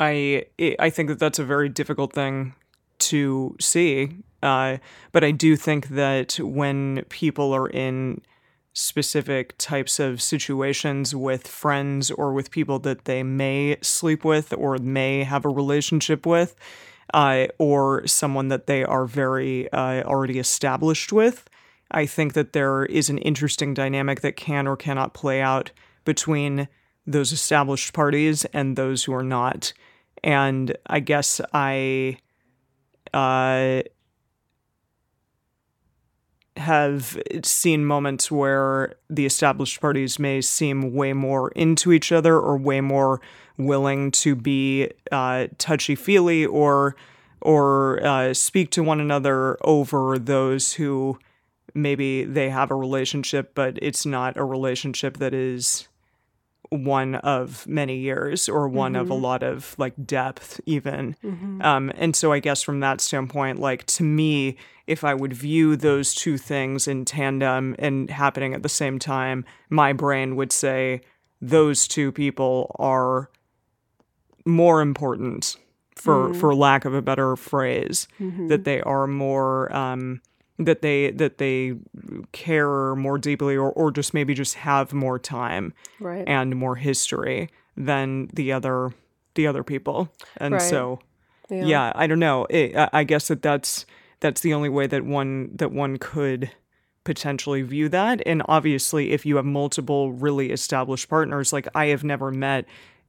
[0.00, 0.46] I
[0.78, 2.54] I think that that's a very difficult thing
[3.00, 4.78] to see, uh,
[5.12, 8.22] but I do think that when people are in
[8.72, 14.78] specific types of situations with friends or with people that they may sleep with or
[14.78, 16.56] may have a relationship with,
[17.12, 21.48] uh, or someone that they are very uh, already established with,
[21.90, 25.70] I think that there is an interesting dynamic that can or cannot play out
[26.04, 26.66] between
[27.06, 29.72] those established parties and those who are not.
[30.22, 32.18] And I guess I
[33.12, 33.82] uh,
[36.56, 42.56] have seen moments where the established parties may seem way more into each other or
[42.56, 43.20] way more
[43.58, 46.96] willing to be uh, touchy feely or
[47.40, 51.18] or uh, speak to one another over those who
[51.74, 55.86] maybe they have a relationship, but it's not a relationship that is
[56.74, 61.14] one of many years or one of a lot of like depth even.
[61.60, 64.56] Um and so i guess from that standpoint like to me
[64.86, 69.44] if i would view those two things in tandem and happening at the same time
[69.70, 71.00] my brain would say
[71.40, 73.30] those two people are
[74.44, 75.56] more important
[75.94, 78.08] for for lack of a better phrase
[78.48, 80.20] that they are more um
[80.58, 81.74] that they that they
[82.32, 86.26] care more deeply or, or just maybe just have more time Right.
[86.26, 88.92] and more history than the other
[89.34, 90.62] the other people and Right.
[90.62, 91.00] so
[91.50, 91.92] yeah.
[91.94, 93.84] i don't know it, I- i guess that that's
[94.20, 96.50] that's the only way that one that one could
[97.02, 102.04] potentially view that and obviously if you have multiple really established partners like i have
[102.04, 102.64] never met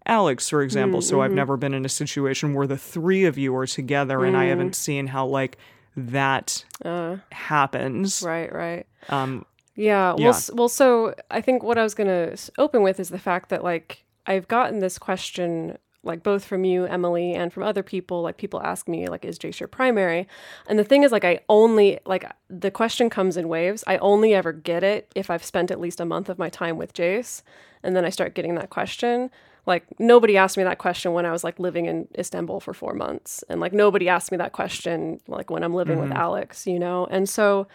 [0.07, 1.37] alex for example mm, so i've mm-hmm.
[1.37, 4.71] never been in a situation where the three of you are together and i haven't
[4.71, 4.75] mm.
[4.75, 5.57] seen how like
[5.95, 8.85] that uh, happens Right, right.
[9.09, 10.11] um Yeah.
[10.13, 10.29] Well, Yeah.
[10.29, 13.49] s- well, so I think what I was going to open with is the fact
[13.49, 18.21] that like I've gotten this question like both from you, Emily, and from other people.
[18.21, 20.27] Like people ask me like, "Is Jace your primary?"
[20.67, 23.83] And the thing is, like, I only like the question comes in waves.
[23.87, 26.77] I only ever get it if I've spent at least a month of my time
[26.77, 27.41] with Jace,
[27.81, 29.31] and then I start getting that question.
[29.65, 32.93] Like nobody asked me that question when I was like living in Istanbul for four
[32.93, 36.17] months, and like nobody asked me that question like when I'm living with mm-hmm.
[36.17, 37.07] Alex, you know.
[37.09, 37.67] And so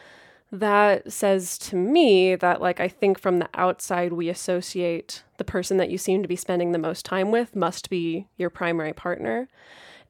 [0.53, 5.77] that says to me that like I think from the outside we associate the person
[5.77, 9.49] that you seem to be spending the most time with must be your primary partner.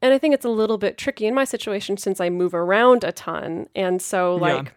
[0.02, 3.04] And I think it's a little bit tricky in my situation since I move around
[3.04, 3.68] a ton.
[3.74, 4.72] And so Yeah.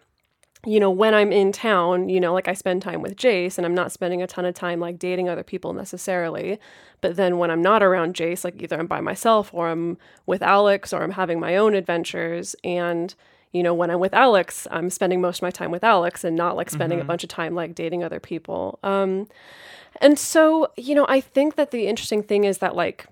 [0.66, 3.66] You know, when I'm in town, you know, like I spend time with Jace and
[3.66, 6.58] I'm not spending a ton of time like dating other people necessarily.
[7.00, 10.42] But then when I'm not around Jace, like either I'm by myself or I'm with
[10.42, 12.56] Alex or I'm having my own adventures.
[12.64, 13.14] And,
[13.52, 16.34] you know, when I'm with Alex, I'm spending most of my time with Alex and
[16.34, 18.78] not like spending a bunch of time like dating other people.
[18.82, 19.28] Um,
[20.00, 23.06] and so, you know, I think that the interesting thing is that like,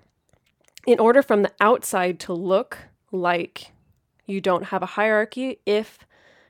[0.85, 2.77] in order from the outside to look
[3.11, 3.71] like
[4.25, 5.99] you don't have a hierarchy, if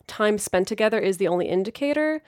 [0.08, 2.22] time spent together is the only indicator,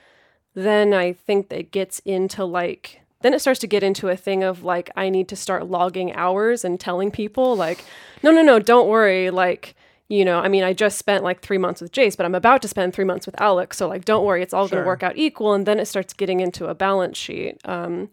[0.54, 4.16] then I think that it gets into like then it starts to get into a
[4.16, 7.84] thing of like I need to start logging hours and telling people like
[8.22, 9.74] no no no don't worry like
[10.08, 12.62] you know I mean I just spent like 3 months with Jace but I'm about
[12.62, 15.02] to spend 3 months with Alex so like don't worry it's all going to work
[15.02, 18.10] out equal and then it starts getting into a balance sheet um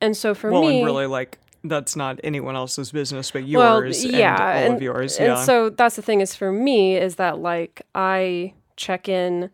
[0.00, 3.82] and so for well me and really like that's not anyone else's business but well,
[3.82, 5.18] yours yeah, and all of yours.
[5.18, 9.50] and so that's the thing is for me is that like I check in.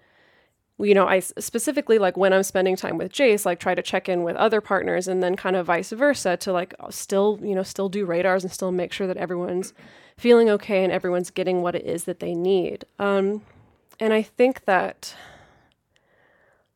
[0.78, 4.10] You know, i specifically like when I'm spending time with Jace, like try to check
[4.10, 7.62] in with other partners, and then kind of vice versa to like still, you know,
[7.62, 9.72] still do radars and still make sure that everyone's
[10.18, 12.84] feeling okay and everyone's getting what it is that they need.
[12.98, 13.42] Um,
[13.98, 15.14] and I think that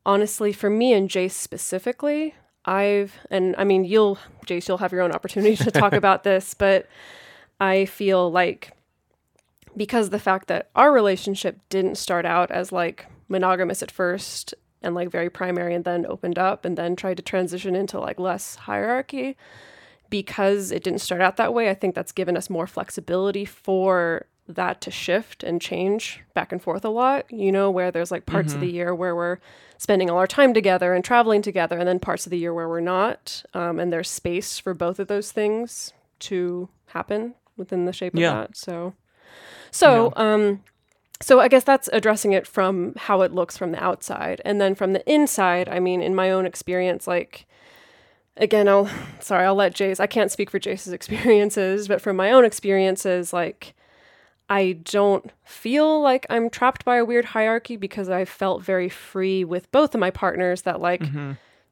[0.07, 2.35] honestly, for me and Jace specifically,
[2.65, 6.55] I've and I mean you'll Jace, you'll have your own opportunity to talk about this,
[6.55, 6.87] but
[7.61, 8.73] I feel like
[9.77, 14.95] because the fact that our relationship didn't start out as like monogamous at first and
[14.95, 18.57] like very primary and then opened up and then tried to transition into like less
[18.57, 19.37] hierarchy
[20.09, 24.27] because it didn't start out that way i think that's given us more flexibility for
[24.49, 28.27] that to shift and change back and forth a lot you know where there's like
[28.27, 29.39] parts of the year where we're
[29.79, 32.69] spending all our time together and traveling together and then parts of the year where
[32.69, 37.93] we're not um, and there's space for both of those things to happen within the
[37.93, 38.33] shape Yeah.
[38.43, 38.95] of that so
[39.71, 40.63] so um
[41.23, 44.41] so I guess that's addressing it from how it looks from the outside.
[44.45, 47.47] And then from the inside, I mean, in my own experience, like
[48.37, 48.89] again, I'll
[49.21, 53.33] sorry, I'll let Jace I can't speak for Jace's experiences, but from my own experiences,
[53.33, 53.75] like
[54.49, 59.45] I don't feel like I'm trapped by a weird hierarchy because I felt very free
[59.45, 61.03] with both of my partners that like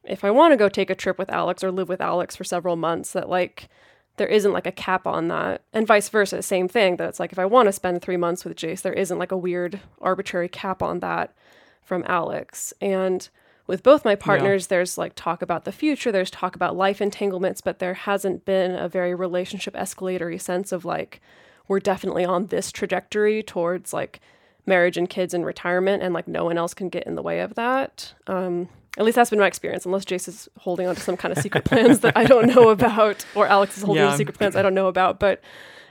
[0.04, 2.44] if I want to go take a trip with Alex or live with Alex for
[2.44, 3.68] several months, that like
[4.18, 5.62] there isn't like a cap on that.
[5.72, 6.96] And vice versa, same thing.
[6.96, 9.32] That it's like if I want to spend three months with Jace, there isn't like
[9.32, 11.34] a weird arbitrary cap on that
[11.82, 12.74] from Alex.
[12.80, 13.28] And
[13.66, 17.60] with both my partners, there's like talk about the future, there's talk about life entanglements,
[17.60, 21.20] but there hasn't been a very relationship escalatory sense of like,
[21.66, 24.20] we're definitely on this trajectory towards like
[24.64, 27.40] marriage and kids and retirement, and like no one else can get in the way
[27.40, 28.14] of that.
[28.26, 28.68] Um,
[28.98, 31.38] at least that's been my experience, unless Jace is holding on to some kind of
[31.42, 34.12] secret plans that I don't know about, or Alex is holding on Yeah.
[34.12, 35.18] to secret plans I don't know about.
[35.20, 35.40] But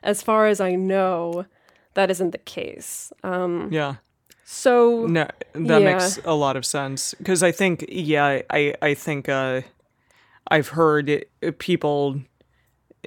[0.04, 1.46] as far as I know,
[1.96, 3.12] that isn't the case.
[3.24, 3.96] Um, yeah.
[4.46, 5.94] so No, that Yeah.
[5.94, 9.62] makes a lot of sense because I think, yeah, I I think uh,
[10.50, 12.22] I've heard it, people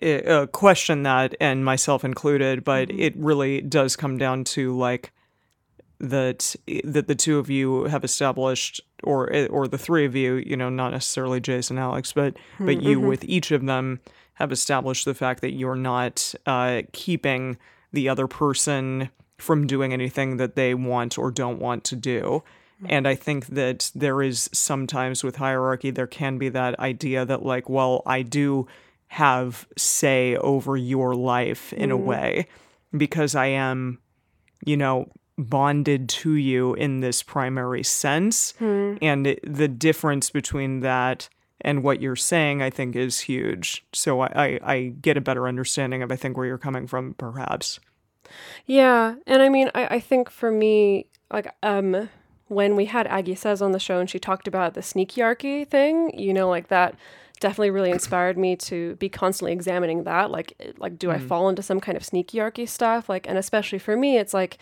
[0.03, 3.01] uh, uh, question that, and myself included, but Mm-hmm.
[3.01, 5.13] it really does come down to like
[6.01, 10.35] that that the two of you have established, or eh, or the three of you,
[10.35, 12.87] you know, not necessarily Jason Alex, but but Mm-hmm.
[12.89, 14.01] you with each of them
[14.35, 17.59] have established the fact that you're not uh, keeping
[17.93, 22.43] the other person from doing anything that they want or don't want to do.
[22.89, 27.45] And I think that there is sometimes with hierarchy, there can be that idea that,
[27.45, 28.67] like, well, I do
[29.09, 32.47] have say over your life in a way
[32.97, 33.99] because I am,
[34.65, 35.11] you know,
[35.49, 38.55] bonded to you in this primary sense.
[38.61, 41.29] And it, the difference between that
[41.63, 43.85] and what you're saying, I think, is huge.
[43.93, 47.15] So I, I, I get a better understanding of, I think, where you're coming from,
[47.15, 47.81] perhaps.
[48.67, 52.09] Yeah, and I mean, I, I think for me, like, um,
[52.47, 56.19] when we had Aggie Sez on the show and she talked about the sneakyarchy thing,
[56.19, 56.97] you know, like that
[57.41, 60.31] definitely really inspired me to be constantly examining that.
[60.31, 63.09] Like, like, do I fall into some kind of sneakyarchy stuff?
[63.09, 64.59] Like, and especially for me, it's like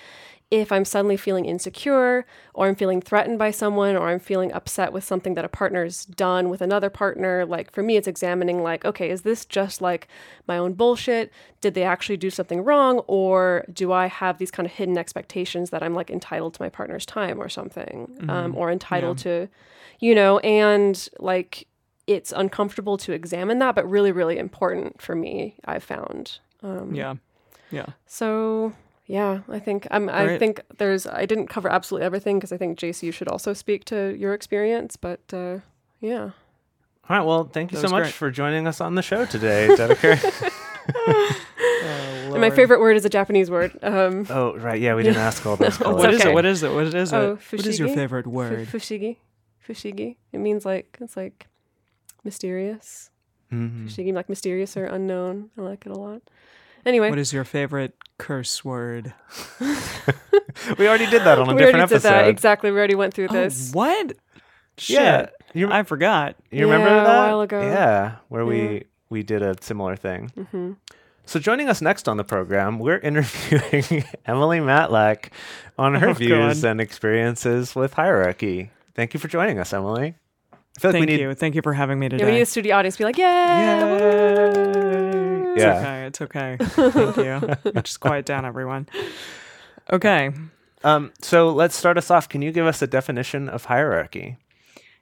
[0.50, 4.94] if I'm suddenly feeling insecure or I'm feeling threatened by someone or I'm feeling upset
[4.94, 8.84] with something that a partner's done with another partner, like for me, it's examining, like,
[8.84, 10.08] okay, is this just like
[10.46, 11.30] my own bullshit?
[11.61, 13.00] Did they actually do something wrong?
[13.00, 16.70] Or do I have these kind of hidden expectations that I'm like entitled to my
[16.70, 18.16] partner's time or something?
[18.28, 19.48] Um, or entitled to,
[20.00, 21.66] you know, and like
[22.06, 26.38] it's uncomfortable to examine that, but really, really important for me, I've found.
[26.62, 27.16] Um, Yeah.
[27.70, 27.84] Yeah.
[28.06, 28.72] so
[29.08, 30.08] yeah, I think I'm.
[30.08, 30.38] I Great.
[30.38, 31.06] think there's.
[31.06, 34.34] I didn't cover absolutely everything because I think Jace, you should also speak to your
[34.34, 34.96] experience.
[34.96, 35.58] But uh,
[36.00, 36.30] yeah, All
[37.08, 37.22] right.
[37.22, 38.12] Well, thank you That so much great.
[38.14, 40.14] for joining us on the show today, Dedeker.
[42.32, 43.76] and my favorite word is a Japanese word.
[43.82, 44.80] Um, oh, right.
[44.80, 45.80] Yeah, we didn't ask all those.
[45.80, 46.02] No, colors.
[46.02, 46.30] What is okay.
[46.30, 46.34] it?
[46.34, 46.72] What is it?
[46.72, 47.16] What is it?
[47.16, 48.68] Oh, what is your favorite fu- word?
[48.68, 49.16] fushigi,
[49.66, 50.16] fushigi.
[50.32, 51.46] It means like it's like
[52.24, 53.10] mysterious.
[53.52, 53.86] Mhm.
[53.86, 55.50] Fushigi, like mysterious or unknown.
[55.56, 56.20] I like it a lot.
[56.88, 59.12] Anyway, What is your favorite curse word?
[60.79, 62.09] We already did that on a we different already did episode.
[62.11, 62.29] that.
[62.29, 62.70] Exactly.
[62.72, 63.70] We already went through Oh, this.
[63.72, 64.12] what?
[64.77, 64.96] Shit.
[64.98, 66.35] Yeah, you, I forgot.
[66.51, 67.27] you remember Yeah, a that?
[67.29, 67.61] while ago.
[67.62, 68.48] Yeah, where Yeah.
[68.48, 70.31] we we did a similar thing.
[70.51, 70.72] hmm
[71.27, 75.31] So joining us next on the program, we're interviewing Emily Matlack
[75.79, 76.70] on her Oh, views God.
[76.70, 78.70] and experiences with hierarchy.
[78.94, 80.16] Thank you for joining us, Emily.
[80.53, 81.35] I feel like Thank we need you.
[81.35, 82.33] Thank you for having me Yeah, we today.
[82.35, 83.18] need a studio audience to be like,
[85.60, 86.06] yeah.
[86.06, 86.56] It's okay.
[86.60, 87.10] It's okay.
[87.12, 87.16] Thank
[87.74, 87.82] you.
[87.82, 88.88] Just quiet down, everyone.
[89.90, 90.30] Okay.
[90.84, 92.28] Um, so let's start us off.
[92.28, 94.36] Can you give us a definition of hierarchy?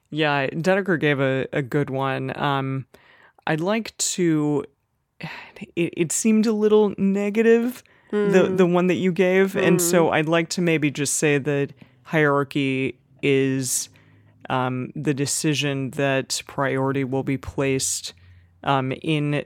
[0.09, 2.37] Yeah, Dedeker gave a, a good one.
[2.39, 2.85] Um,
[3.45, 4.65] I'd like to
[5.75, 10.29] it, it seemed a little negative the the one that you gave and so i'd
[10.29, 13.89] like to maybe just say that hierarchy is
[14.49, 18.13] um, the decision that priority will be placed
[18.63, 19.43] um, in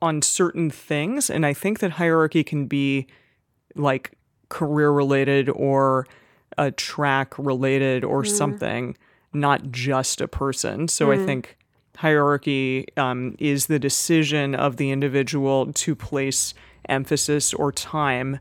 [0.00, 3.06] on certain things and i think that hierarchy can be
[3.74, 4.12] like
[4.48, 6.06] career related or
[6.56, 8.96] a track related or something
[9.32, 10.88] not just a person.
[10.88, 11.56] So i think
[11.96, 16.54] hierarchy um, is the decision of the individual to place
[16.88, 18.38] emphasis or time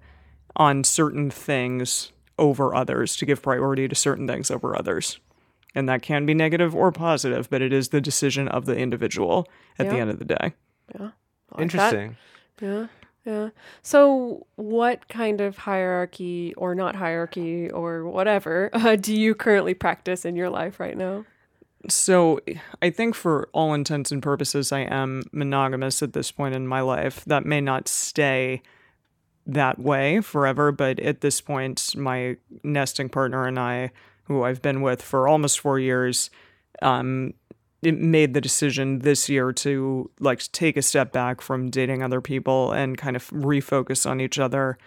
[0.55, 5.19] on certain things over others to give priority to certain things over others.
[5.73, 9.47] And that can be negative or positive but it is the decision of the individual
[9.79, 10.53] at the end of the day.
[10.99, 11.11] I
[11.57, 11.93] like that.
[11.93, 12.17] Interesting.
[12.61, 12.87] Yeah.
[13.25, 13.49] Yeah.
[13.81, 20.23] So, what kind of hierarchy or not hierarchy or whatever uh, do you currently practice
[20.23, 21.25] in your life right now?
[21.89, 22.39] So,
[22.81, 26.79] I think for all intents and purposes, I am monogamous at this point in my
[26.79, 27.25] life.
[27.25, 28.61] That may not stay
[29.45, 33.91] that way forever, but at this point, my nesting partner and I,
[34.23, 36.29] who I've been with for almost four years,
[36.81, 37.33] um,
[37.81, 42.21] it made the decision this year to like take a step back from dating other
[42.21, 44.77] people and kind of refocus on each other.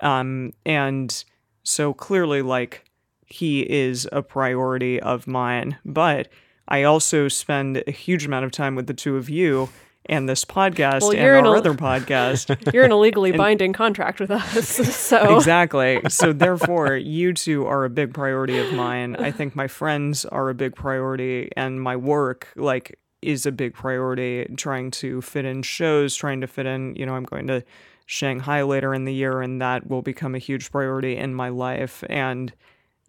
[0.00, 1.24] Um, and
[1.62, 2.84] so clearly, like,
[3.26, 5.78] he is a priority of mine.
[5.84, 6.28] But
[6.68, 9.68] I also spend a huge amount of time with the two of you
[10.08, 12.72] and this podcast Well, and our a- other podcast.
[12.74, 14.76] You're in a legally binding contract with us.
[15.06, 16.00] So, exactly.
[16.08, 19.16] So therefore, you two are a big priority of mine.
[19.16, 23.74] I think my friends are a big priority, and my work like is a big
[23.74, 24.46] priority.
[24.56, 26.96] Trying to fit in shows, trying to fit in.
[26.96, 27.62] You know, I'm going to
[28.06, 32.02] Shanghai later in the year, and that will become a huge priority in my life.
[32.08, 32.52] And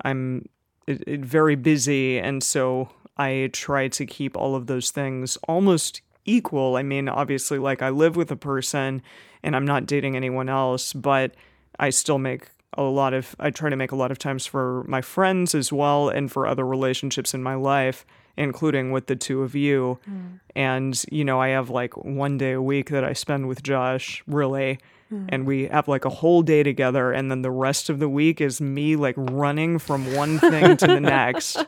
[0.04, 0.48] I'm
[0.88, 6.02] it, it, very busy, and so I try to keep all of those things almost
[6.28, 6.76] equal.
[6.76, 9.02] I mean, obviously, like I live with a person,
[9.42, 11.34] and I'm not dating anyone else, but
[11.80, 14.84] I still make a lot of I try to make a lot of times for
[14.88, 18.06] my friends as well and for other relationships in my life
[18.40, 19.98] including with the two of you.
[20.08, 20.40] Mm.
[20.56, 24.24] And you know I have like one day a week that I spend with Josh
[24.28, 24.80] really
[25.12, 25.26] mm.
[25.30, 28.40] and we have like a whole day together and then the rest of the week
[28.40, 31.66] is me like running from one thing to the next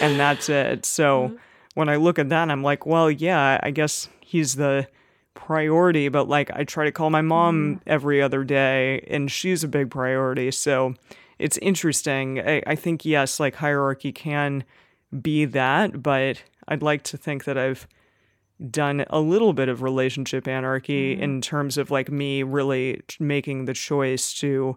[0.00, 0.84] and that's it.
[0.84, 1.36] So mm-hmm.
[1.74, 4.86] When I look at that I'm like well yeah I guess he's the
[5.34, 7.80] priority, but like I try to call my mom mm.
[7.86, 10.50] every other day and she's a big priority.
[10.50, 10.94] So
[11.38, 12.40] it's interesting.
[12.40, 14.64] I, I think, yes, like hierarchy can
[15.22, 17.88] be that, but I'd like to think that I've
[18.70, 21.22] done a little bit of relationship anarchy mm-hmm.
[21.22, 24.76] in terms of like me really making the choice to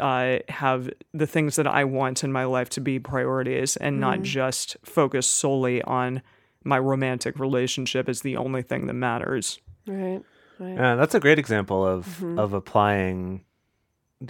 [0.00, 4.22] uh, have the things that I want in my life to be priorities and not
[4.22, 6.22] just focus solely on
[6.64, 9.58] my romantic relationship as the only thing that matters.
[9.86, 10.22] right.
[10.58, 10.74] right.
[10.74, 12.38] Yeah, that's a great example of Mm-hmm.
[12.38, 13.44] of applying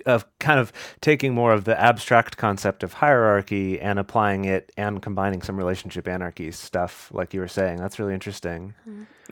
[0.07, 5.03] of kind of taking more of the abstract concept of hierarchy and applying it and
[5.03, 7.77] combining some relationship anarchy stuff like you were saying.
[7.77, 8.73] That's really interesting.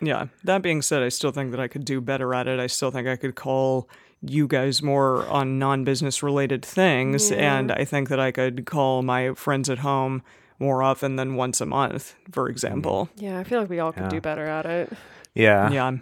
[0.02, 0.26] Yeah.
[0.44, 2.60] That being said, I still think that I could do better at it.
[2.60, 3.88] I still think I could call
[4.22, 7.30] you guys more on non business related things.
[7.32, 10.22] And I think that I could call my friends at home
[10.58, 13.08] more often than once a month, for example.
[13.16, 14.08] Yeah, I feel like we all could Yeah.
[14.10, 14.92] do better at it.
[15.34, 15.70] Yeah.
[15.70, 15.96] Yeah.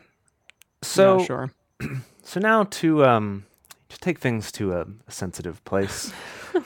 [0.83, 1.51] So yeah, sure.
[2.25, 3.45] so now to um
[3.89, 6.13] to take things to a, a sensitive place.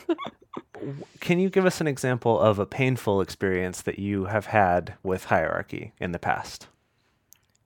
[1.20, 5.24] Can you give us an example of a painful experience that you have had with
[5.24, 6.66] hierarchy in the past?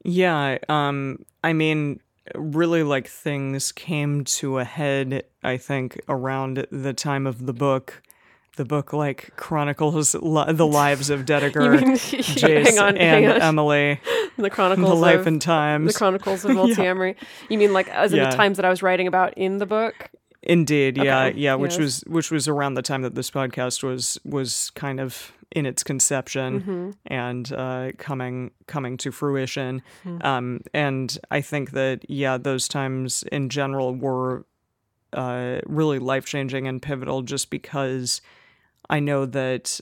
[0.05, 2.01] Yeah, um, I mean,
[2.34, 5.24] really, like things came to a head.
[5.42, 8.02] I think around the time of the book,
[8.56, 13.42] the book like chronicles li- the lives of Dedeker, mean, Jace, on, and.
[13.42, 14.00] Emily,
[14.38, 15.92] the Chronicles the life of and times.
[15.92, 17.16] the Chronicles of Multiamory.
[17.48, 18.30] You mean like as in Yeah.
[18.30, 20.10] the times that I was writing about in the book?
[20.42, 21.78] Indeed, yeah, Okay, yeah, which yes.
[21.80, 25.82] was which was around the time that this podcast was was kind of in its
[25.82, 26.90] conception Mm-hmm.
[27.06, 29.82] and uh, coming coming to fruition.
[30.02, 30.18] Hmm.
[30.22, 34.44] Um, and I think that yeah, those times in general were
[35.12, 38.20] uh, really life changing and pivotal, just because
[38.90, 39.80] I know that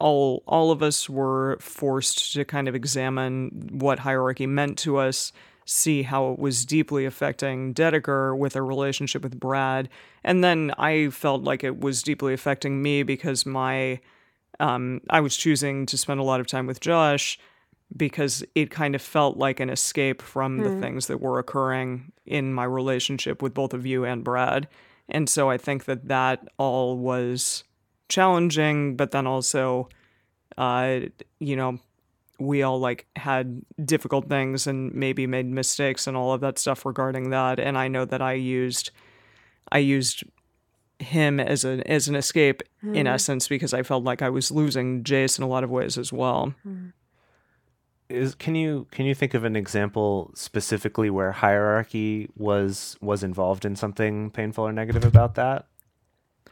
[0.00, 5.32] all all of us were forced to kind of examine what hierarchy meant to us,
[5.64, 9.88] see how it was deeply affecting Dedeker with a relationship with Brad,
[10.24, 14.00] and then I felt like it was deeply affecting me because my
[14.60, 17.38] um, I was choosing to spend a lot of time with Josh
[17.96, 22.52] because it kind of felt like an escape from the things that were occurring in
[22.52, 24.68] my relationship with both of you and Brad.
[25.08, 27.62] And so I think that that all was
[28.08, 29.88] challenging, but then also,
[30.56, 31.00] uh,
[31.38, 31.78] you know,
[32.40, 36.84] we all like had difficult things and maybe made mistakes and all of that stuff
[36.84, 37.60] regarding that.
[37.60, 38.90] And I know that I used
[39.70, 40.24] I used
[41.04, 45.04] him as an as an escape in essence because I felt like I was losing
[45.04, 46.54] Jace in a lot of ways as well.
[48.10, 53.64] Is can you can you think of an example specifically where hierarchy was was involved
[53.64, 55.66] in something painful or negative about that,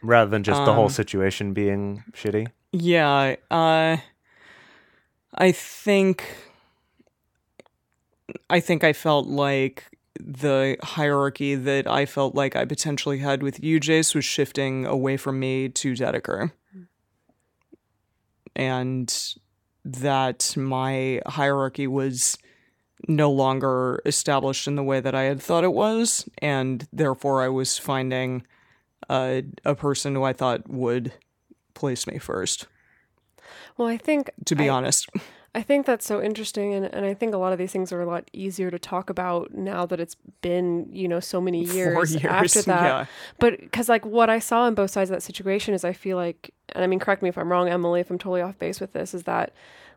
[0.01, 2.47] rather than just the whole Um, situation being shitty?
[2.71, 3.97] Yeah, uh
[5.35, 6.25] I think
[8.49, 9.92] I think I felt like
[10.25, 15.17] the hierarchy that I felt like I potentially had with you, Jace, was shifting away
[15.17, 16.51] from me to Dedeker.
[18.55, 19.13] And
[19.83, 22.37] that my hierarchy was
[23.07, 27.49] no longer established in the way that I had thought it was, and therefore I
[27.49, 28.43] was finding
[29.09, 31.11] a, a person who I thought would
[31.73, 32.67] place me first,
[33.75, 35.09] Well, I think to be I- honest.
[35.55, 38.01] I think that's so interesting, and, and I think a lot of these things are
[38.01, 42.13] a lot easier to talk about now that it's been, you know, so many years,
[42.13, 42.83] years, after that.
[42.83, 43.05] yeah.
[43.39, 46.17] But because, like, what I saw on both sides of that situation is I feel
[46.17, 48.79] like, and I mean, correct me if I'm wrong, Emily, if I'm totally off base
[48.79, 49.53] with this, is that,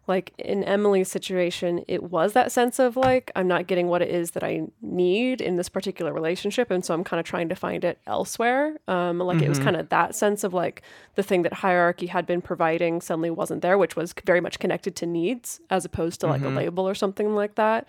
[0.06, 4.08] like, in Emily's situation, it was that sense of, like, I'm not getting what it
[4.08, 6.70] is that I need in this particular relationship.
[6.70, 8.76] And so I'm kind of trying to find it elsewhere.
[8.86, 10.82] Um, like, it was kind of that sense of, like,
[11.14, 14.94] the thing that hierarchy had been providing suddenly wasn't there, which was very much connected
[14.96, 17.86] to needs as opposed to, like, a label or something like that.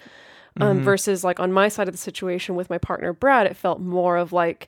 [0.60, 3.80] Um, versus like on my side of the situation with my partner Brad, it felt
[3.80, 4.68] more of like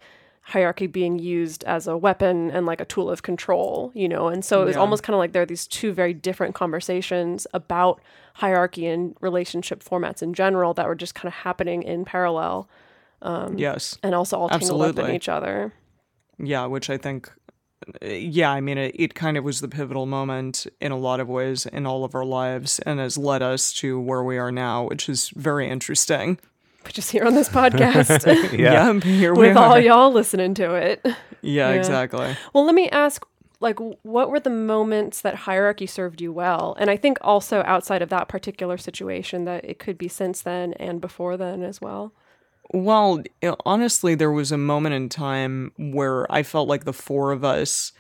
[0.50, 4.28] hierarchy being used as a weapon and like a tool of control, you know.
[4.28, 4.82] And so it was Yeah.
[4.82, 8.02] almost kind of like there are these two very different conversations about
[8.34, 12.68] hierarchy and relationship formats in general that were just kind of happening in parallel
[13.22, 13.98] um, yes.
[14.02, 15.74] and also all tangled up in each other.
[16.40, 17.32] Yeah, which I think,
[18.02, 21.28] yeah, I mean, it, it kind of was the pivotal moment in a lot of
[21.28, 24.88] ways in all of our lives and has led us to where we are now,
[24.88, 26.40] which is very interesting.
[26.86, 28.10] Which is here on this podcast
[28.58, 29.00] Yeah.
[29.04, 29.66] here we with are.
[29.66, 31.02] all y'all listening to it.
[31.06, 31.70] yeah, Yeah.
[31.72, 32.36] exactly.
[32.54, 33.26] Well, let me ask
[33.62, 36.76] like what were the moments that hierarchy served you well?
[36.80, 40.74] And I think also outside of that particular situation that it could be since then
[40.74, 42.14] and before then as well.
[42.72, 43.22] Well,
[43.66, 47.92] honestly, there was a moment in time where I felt like the four of us,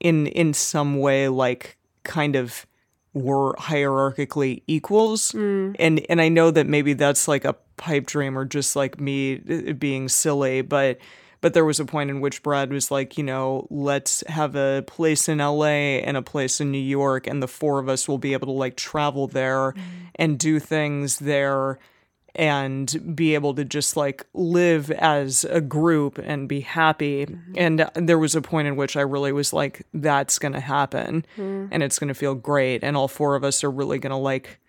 [0.00, 2.66] in in some way, like kind of
[3.14, 5.34] were hierarchically equals,
[5.78, 9.40] and and I know that maybe that's like a pipe dream or just like me
[9.68, 10.98] uh, being silly, but
[11.40, 14.82] but there was a point in which Brad was like, you know, let's have a
[14.86, 18.18] place in LA and a place in New York, and the four of us will
[18.18, 19.74] be able to like travel there
[20.16, 21.78] and do things there
[22.34, 27.26] and be able to just like live as a group and be happy.
[27.26, 27.52] Mm-hmm.
[27.56, 31.24] And there was a point in which I really was like, that's going to happen
[31.36, 31.66] mm-hmm.
[31.72, 32.84] and it's going to feel great.
[32.84, 34.60] And all four of us are really going to like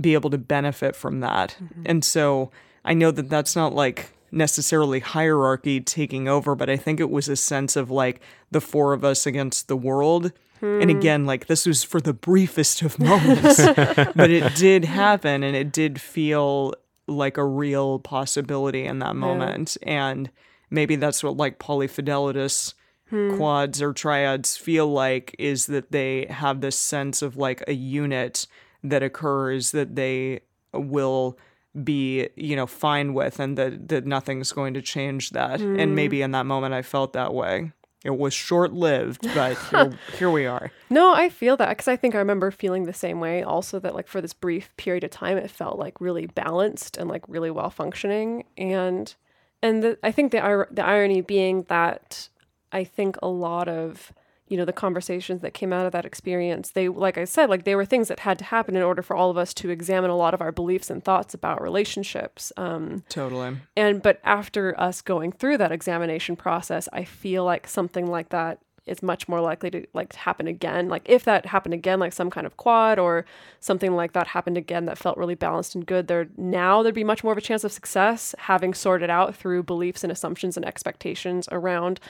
[0.00, 1.56] be able to benefit from that.
[1.62, 1.82] Mm-hmm.
[1.86, 2.50] And so
[2.84, 7.28] I know that that's not like necessarily hierarchy taking over, but I think it was
[7.28, 8.20] a sense of like
[8.50, 10.32] the four of us against the world.
[10.60, 10.98] And hmm.
[10.98, 15.70] again, like this was for the briefest of moments, but it did happen and it
[15.70, 16.74] did feel
[17.08, 19.76] like a real possibility in that moment.
[19.82, 20.30] And
[20.70, 22.74] maybe that's what like polyfidelitous
[23.08, 23.36] hmm.
[23.36, 28.46] quads or triads feel like is that they have this sense of like a unit
[28.84, 30.40] that occurs that they
[30.72, 31.38] will
[31.84, 35.60] be you know fine with and that that nothing's going to change that.
[35.60, 35.94] And hmm.
[35.94, 37.72] maybe in that moment i felt that way
[38.08, 41.96] it was short lived but here, here we are No, I feel that because I
[41.96, 43.42] think I remember feeling the same way.
[43.42, 47.08] Also, that like for this brief period of time, it felt like really balanced and
[47.08, 48.44] like really well functioning.
[48.56, 49.14] And
[49.62, 52.28] and the, I think the the irony being that
[52.72, 54.12] I think a lot of
[54.48, 57.64] you know the conversations that came out of that experience, they like I said, like
[57.64, 60.10] they were things that had to happen in order for all of us to examine
[60.10, 62.52] a lot of our beliefs and thoughts about relationships.
[62.56, 68.06] Um, totally and but after us going through that examination process, I feel like something
[68.06, 70.88] like that is much more likely to like happen again.
[70.88, 73.24] Like if that happened again, like some kind of quad or
[73.60, 77.04] something like that happened again that felt really balanced and good, there now there'd be
[77.04, 80.66] much more of a chance of success having sorted out through beliefs and assumptions and
[80.66, 82.00] expectations around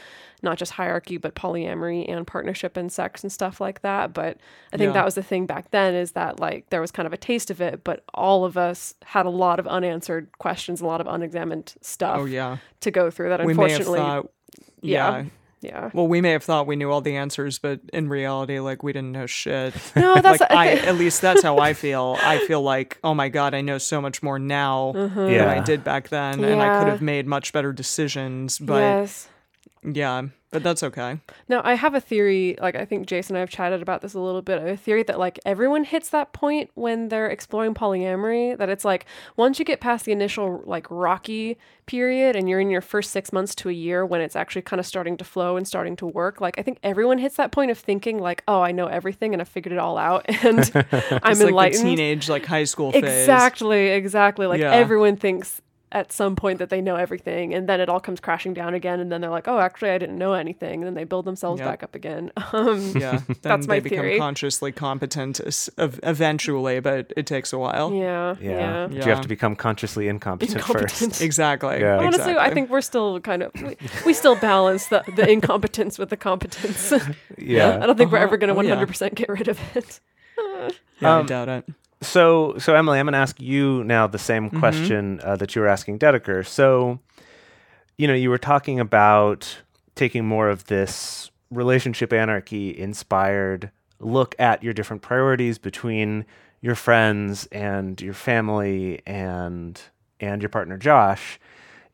[0.43, 4.13] not just hierarchy but polyamory and partnership and sex and stuff like that.
[4.13, 4.39] But
[4.73, 4.93] I think Yeah.
[4.93, 7.51] that was the thing back then is that like there was kind of a taste
[7.51, 11.07] of it, but all of us had a lot of unanswered questions, a lot of
[11.07, 14.31] unexamined stuff oh yeah to go through that we unfortunately thought
[14.81, 15.19] yeah.
[15.19, 15.25] yeah
[15.61, 15.91] yeah.
[15.93, 18.93] Well, we may have thought we knew all the answers, but in reality, like we
[18.93, 19.75] didn't know shit.
[19.97, 22.17] No, that's like I, at least that's how I feel.
[22.21, 25.83] I feel like, oh my god, I know so much more now than I did
[25.85, 26.89] back then, and I could Mm-hmm.
[26.89, 28.59] Have made much better decisions.
[28.59, 29.29] But yes.
[29.85, 31.21] Yeah, but that's okay.
[31.49, 34.15] Now, I have a theory, like I think Jason and I have chatted about this
[34.15, 34.63] a little bit.
[34.67, 39.07] A theory that like everyone hits that point when they're exploring polyamory, that it's like
[39.37, 43.33] once you get past the initial like rocky period and you're in your first 6
[43.33, 46.07] months to a year when it's actually kind of starting to flow and starting to
[46.07, 49.33] work, like I think everyone hits that point of thinking like, "Oh, I know everything
[49.35, 52.91] and I figured it all out and I'm It's like enlightened." teenage, like high school
[52.93, 53.05] phase.
[53.05, 54.47] Exactly, exactly.
[54.47, 54.73] Like Yeah.
[54.75, 55.61] everyone thinks
[55.91, 59.01] at some point that they know everything, and then it all comes crashing down again,
[59.01, 61.61] and then they're like, "Oh, actually, I didn't know anything," and then they build themselves
[61.61, 61.69] Yep.
[61.69, 62.31] back up again.
[62.53, 65.41] Um, Yeah, then That's they my become consciously competent
[66.03, 67.93] eventually, but it takes a while.
[67.93, 68.51] yeah, Yeah.
[68.51, 68.87] yeah.
[68.89, 70.91] But You have to become consciously incompetent, Incompetent.
[71.13, 71.23] first.
[71.29, 71.81] Exactly.
[71.81, 71.99] Yeah.
[71.99, 73.77] Honestly, I think we're still kind of we,
[74.07, 76.93] we still balance the, the incompetence with the competence.
[77.37, 78.27] Yeah i don't think we're Uh-huh.
[78.27, 78.85] ever going to Oh, yeah.
[78.85, 80.01] 100% get rid of it.
[80.37, 80.71] Yeah,
[81.17, 81.65] I Um, doubt it.
[82.01, 85.63] So, so Emily, I'm going to ask you now the same question uh, that you
[85.63, 86.47] were asking Dedeker.
[86.47, 87.01] So,
[87.97, 89.59] you know, you were talking about
[89.97, 93.71] taking more of this relationship anarchy inspired
[94.01, 96.25] look at your different priorities between
[96.61, 99.81] your friends and your family and
[100.21, 101.41] and your partner Josh.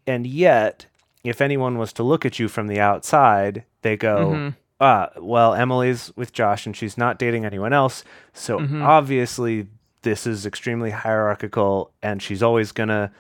[0.07, 0.87] And yet,
[1.23, 6.13] if anyone was to look at you from the outside, they go, ah, well, Emily's
[6.17, 8.05] with Josh and she's not dating anyone else.
[8.35, 9.67] So obviously,
[10.05, 13.11] this is extremely hierarchical and she's always going to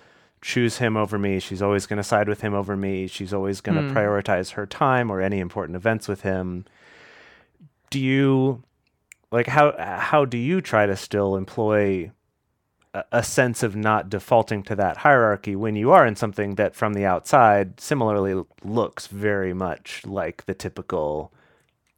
[0.41, 1.41] choose him over me.
[1.41, 3.07] She's always going to side with him over me.
[3.07, 3.97] She's always going to hmm.
[3.97, 6.66] prioritize her time or any important events with him.
[7.91, 8.62] Do you
[9.32, 12.12] like how how do you try to still employ
[12.93, 16.74] a, a sense of not defaulting to that hierarchy when you are in something that
[16.74, 21.32] from the outside similarly looks very much like the typical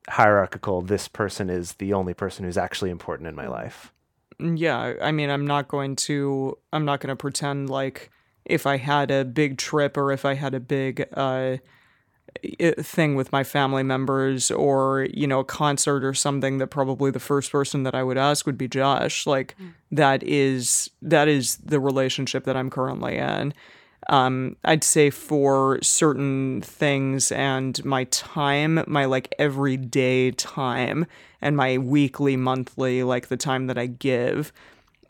[0.09, 3.93] hierarchical this person is the only person who's actually important in my life.
[4.39, 6.59] Yeah, I mean, I'm not going to.
[6.72, 8.11] I'm not going to pretend like
[8.45, 11.57] if I had a big trip or if I had a big uh,
[12.78, 17.20] thing with my family members or you know a concert or something that probably the
[17.20, 19.26] first person that I would ask would be Josh.
[19.26, 19.57] Like
[19.91, 23.55] that is that is the relationship that I'm currently in.
[24.09, 31.07] Um, I'd say for certain things and my time, my like everyday time
[31.41, 34.53] and my weekly, monthly, like the time that I give,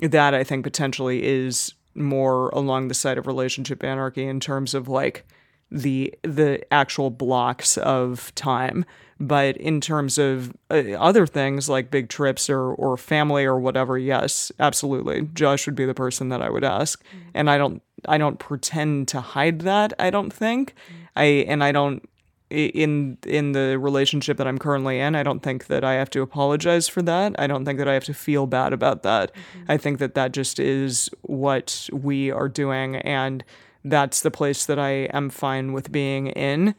[0.01, 4.89] that I think potentially is more along the side of relationship anarchy in terms of
[4.89, 5.27] like
[5.71, 8.85] the the actual blocks of time.
[9.19, 13.97] But in terms of uh, other things like big trips or or family or whatever
[13.97, 15.29] yes absolutely.
[15.33, 17.03] Josh would be the person that I would ask.
[17.05, 17.29] Mm-hmm.
[17.35, 20.75] And I don't I don't pretend to hide that I don't think.
[20.89, 21.03] Mm-hmm.
[21.17, 22.07] I and I don't
[22.51, 26.23] in in the relationship that I'm currently in, I don't think that I have to
[26.23, 27.35] apologize for that.
[27.39, 29.33] I don't think that I have to feel bad about that.
[29.33, 29.73] Mm-hmm.
[29.73, 33.43] I think that that just is what we are doing, and
[33.89, 36.75] that's the place that I am fine with being in.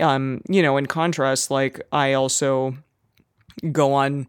[0.00, 2.76] Um, you know, in contrast, like I also
[3.70, 4.26] go on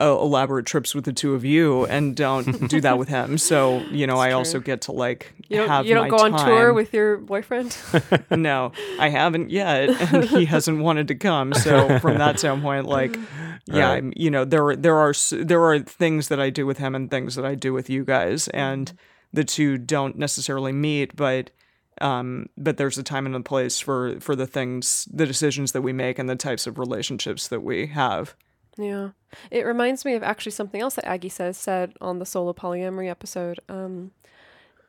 [0.00, 3.38] uh, elaborate trips with the two of you and don't do that with him.
[3.38, 6.32] So, you know, I also get to like You don't, have you don't go on
[6.32, 7.76] tour with your boyfriend?
[8.30, 11.54] no, I haven't yet, and he hasn't wanted to come.
[11.54, 13.16] So from that standpoint, like,
[13.66, 13.96] yeah, Right.
[13.98, 17.10] I'm, you know, there there are there are things that I do with him and
[17.10, 18.92] things that I do with you guys, and
[19.32, 21.50] the two don't necessarily meet, but
[22.00, 25.82] um, but there's a time and a place for for the things, the decisions that
[25.82, 28.34] we make, and the types of relationships that we have.
[28.78, 29.10] Yeah.
[29.50, 33.10] It reminds me of actually something else that Aggie Sez said on the solo polyamory
[33.10, 33.60] episode.
[33.68, 34.12] Um,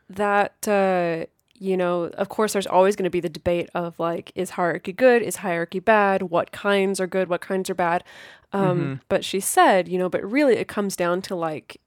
[0.09, 1.25] that uh,
[1.61, 4.93] you know, of course, there's always going to be the debate of like, is hierarchy
[4.93, 5.21] good?
[5.21, 6.23] Is hierarchy bad?
[6.23, 7.29] What kinds are good?
[7.29, 8.03] What kinds are bad?
[8.51, 11.79] Um, But she said, you know, but really, it comes down to like,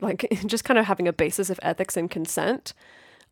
[0.00, 2.74] like just kind of having a basis of ethics and consent.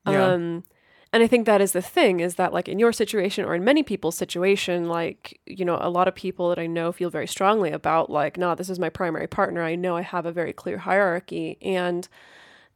[0.06, 0.32] Yeah.
[0.32, 0.64] Um,
[1.12, 3.64] and I think that is the thing is that like in your situation or in
[3.64, 7.26] many people's situation, like, you know, a lot of people that I know feel very
[7.26, 9.62] strongly about like, no, this is my primary partner.
[9.62, 11.56] I know I have a very clear hierarchy.
[11.62, 12.06] And,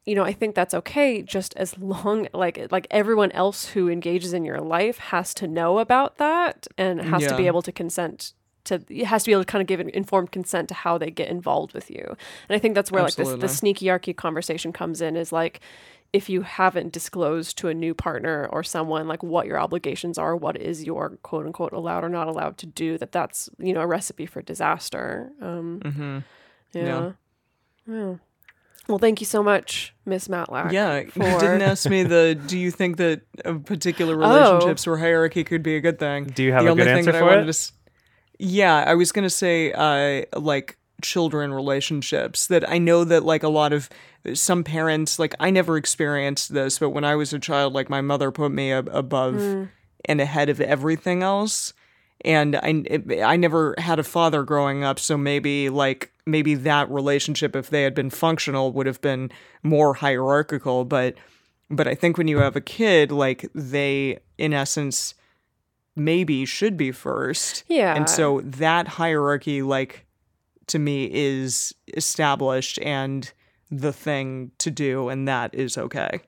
[0.07, 4.33] you know, I think that's okay just as long like like everyone else who engages
[4.33, 8.33] in your life has to know about that and has to be able to consent
[8.65, 10.99] to it has to be able to kind of give an informed consent to how
[10.99, 12.05] they get involved with you.
[12.49, 15.61] And I think that's where like this, the sneaky archy conversation comes in is like
[16.13, 20.37] if you haven't disclosed to a new partner or someone like what your obligations are,
[20.37, 23.81] what is your quote unquote allowed or not allowed to do, that that's you know
[23.81, 25.31] a recipe for disaster.
[25.41, 26.19] Um, Mm-hmm.
[26.73, 27.13] yeah.
[27.87, 28.15] yeah.
[28.89, 30.73] Well, thank you so much, Miss Matlack.
[30.73, 32.35] Yeah, you didn't ask me the.
[32.47, 36.25] Do you think that uh, particular relationships or hierarchy could be a good thing?
[36.25, 37.45] Do you have the a only good thing answer that for I wanted it?
[37.45, 37.73] to s-
[38.45, 42.47] yeah, I was gonna say, uh, like children relationships.
[42.49, 43.89] That I know that like a lot of
[44.35, 48.01] some parents, like I never experienced this, but when I was a child, like my
[48.01, 49.69] mother put me ab- above Mm.
[50.07, 51.73] and ahead of everything else.
[52.25, 56.89] and I it, I never had a father growing up, so maybe like maybe that
[56.89, 59.31] relationship, if they had been functional, would have been
[59.65, 60.85] more hierarchical.
[60.85, 61.15] But
[61.69, 65.15] but I think when you have a kid, like they in essence
[65.97, 67.65] maybe should be first.
[67.69, 67.95] Yeah.
[67.95, 70.07] And so that hierarchy, like,
[70.69, 73.33] to me, is established and
[73.73, 76.21] the thing to do, and that is okay.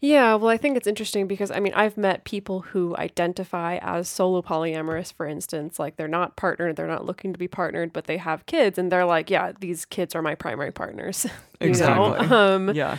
[0.00, 4.08] Yeah, well, I think it's interesting because I mean, I've met people who identify as
[4.08, 8.04] solo polyamorous, for instance, like they're not partnered, they're not looking to be partnered, but
[8.04, 11.24] they have kids, and they're like, yeah, these kids are my primary partners.
[11.60, 11.68] you know?
[11.68, 12.26] Exactly.
[12.28, 12.98] Um, Yeah.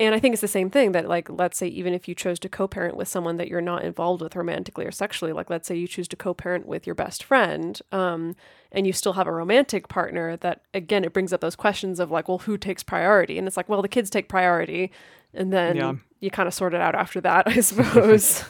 [0.00, 2.38] And I think it's the same thing that, like, let's say even if you chose
[2.40, 5.68] to co parent with someone that you're not involved with romantically or sexually, like, let's
[5.68, 8.34] say you choose to co parent with your best friend, um,
[8.72, 12.10] and you still have a romantic partner, that again, it brings up those questions of,
[12.10, 13.38] like, well, who takes priority?
[13.38, 14.90] And it's like, well, the kids take priority.
[15.32, 15.94] And then Yeah.
[16.20, 18.44] you kind of sort it out after that, I suppose.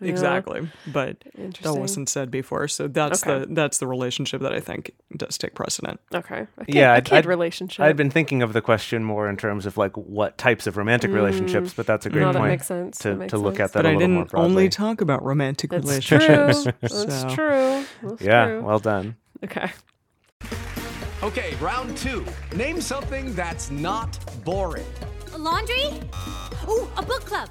[0.00, 0.08] Yeah.
[0.08, 0.68] Exactly.
[0.86, 1.18] But
[1.62, 3.40] that wasn't said before, so that's Okay.
[3.40, 6.00] the that's the relationship that I think does take precedent.
[6.14, 6.46] Okay.
[6.58, 7.84] A kid, Yeah, a I'd- kid I'd- relationship.
[7.84, 11.10] I'd been thinking of the question more in terms of like what types of romantic
[11.12, 12.26] relationships, but that's a great Mm.
[12.26, 12.98] no, that point makes sense.
[13.00, 14.50] to, That makes to look at that But a I little more didn't broadly.
[14.50, 16.62] only talk about romantic That's relationships.
[16.64, 16.72] true.
[16.80, 17.84] That's true.
[18.02, 18.62] That's yeah, true.
[18.62, 19.16] well done.
[19.44, 19.70] okay.
[21.22, 22.24] Okay, round two.
[22.56, 24.86] Name something that's not boring.
[25.36, 25.84] Laundry?
[26.68, 27.50] Ooh, a book club.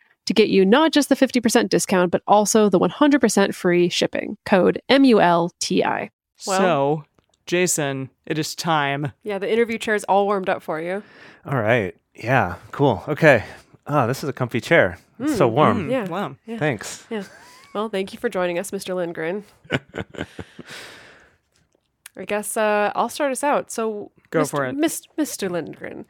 [0.25, 4.37] to get you not just the 50% discount, but also the 100% free shipping.
[4.45, 6.09] Code M U L T I.
[6.47, 7.03] Well- so,
[7.45, 9.11] Jason, it is time.
[9.23, 11.03] Yeah, the interview chair is all warmed up for you.
[11.45, 11.95] All right.
[12.15, 13.03] Yeah, cool.
[13.07, 13.43] Okay.
[13.87, 14.99] Ah, this is a comfy chair.
[15.19, 15.89] It's so warm.
[15.89, 16.07] Yeah.
[16.07, 16.35] Wow.
[16.47, 17.05] Thanks.
[17.09, 17.23] Yeah.
[17.73, 18.95] Well, thank you for joining us, Mr.
[18.95, 19.43] Lindgren.
[22.17, 23.71] I guess uh, I'll start us out.
[23.71, 24.49] So, Go Mr.
[24.49, 24.75] for it.
[24.75, 25.49] Mis- Mr.
[25.49, 26.05] Lindgren.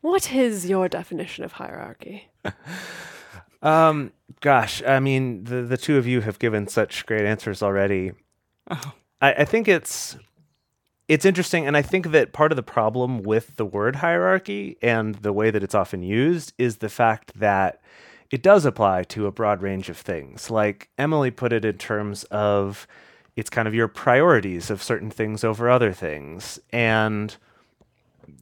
[0.00, 2.28] What is your definition of hierarchy?
[3.62, 8.12] Um, gosh, I mean, the the two of you have given such great answers already.
[8.70, 8.92] Oh.
[9.20, 10.16] I, I think it's
[11.08, 15.16] it's interesting, and I think that part of the problem with the word hierarchy and
[15.16, 17.80] the way that it's often used is the fact that
[18.30, 20.50] it does apply to a broad range of things.
[20.50, 22.86] Like Emily put it in terms of
[23.36, 27.36] it's kind of your priorities of certain things over other things, and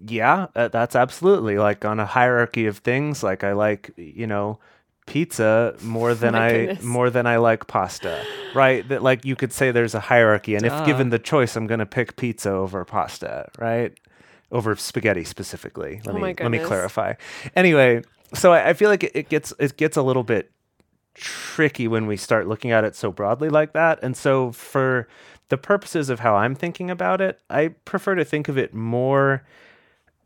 [0.07, 3.23] yeah, uh, that's absolutely like on a hierarchy of things.
[3.23, 4.59] Like I like, you know,
[5.07, 6.83] pizza more than I goodness.
[6.83, 8.25] more than I like pasta.
[8.55, 8.87] Right?
[8.89, 11.81] That like you could say there's a hierarchy, and if given the choice, I'm going
[11.81, 13.49] to pick pizza over pasta.
[13.59, 13.99] Right?
[14.51, 16.01] Over spaghetti specifically.
[16.05, 17.15] Let Oh me let me clarify.
[17.55, 18.03] Anyway,
[18.35, 20.51] so I, I feel like it, it gets it gets a little bit
[21.15, 23.99] tricky when we start looking at it so broadly like that.
[24.03, 25.09] And so, for
[25.49, 29.43] the purposes of how I'm thinking about it, I prefer to think of it more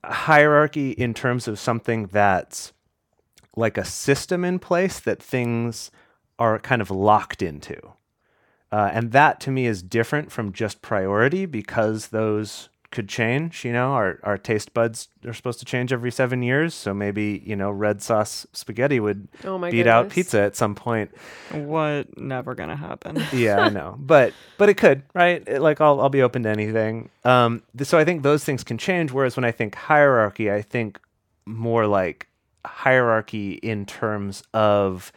[0.04, 2.72] hierarchy in terms of something that's
[3.56, 5.90] like a system in place that things
[6.38, 7.78] are kind of locked into.
[8.70, 13.64] Uh, and that to me is different from just priority because those could change.
[13.64, 17.42] You know, our our taste buds are supposed to change every seven years, so maybe
[17.44, 21.10] you know red sauce spaghetti would Oh my beat out pizza at some point.
[21.50, 22.16] What?
[22.16, 23.20] Never gonna happen.
[23.32, 25.42] yeah, I know, but but it could, right?
[25.48, 27.08] It- like I'll I'll be open to anything.
[27.24, 29.10] Um, th- so I think those things can change.
[29.10, 31.00] Whereas when I think hierarchy, I think
[31.44, 32.28] more like
[32.64, 35.10] hierarchy in terms of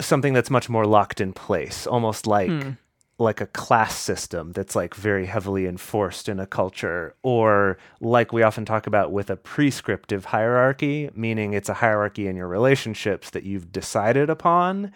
[0.00, 2.50] something that's much more locked in place, almost like
[3.18, 8.42] like a class system that's like very heavily enforced in a culture or like we
[8.42, 13.44] often talk about with a prescriptive hierarchy meaning it's a hierarchy in your relationships that
[13.44, 14.92] you've decided upon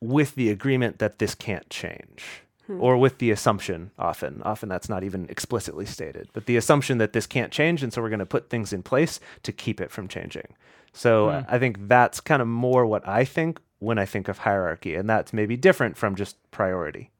[0.00, 2.42] with the agreement that this can't change
[2.80, 7.14] or with the assumption often often that's not even explicitly stated but the assumption that
[7.14, 9.90] this can't change and so we're going to put things in place to keep it
[9.90, 10.54] from changing.
[10.92, 14.38] So uh, i think that's kind of more what i think when i think of
[14.38, 17.10] hierarchy and that's maybe different from just priority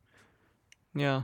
[0.95, 1.23] Yeah.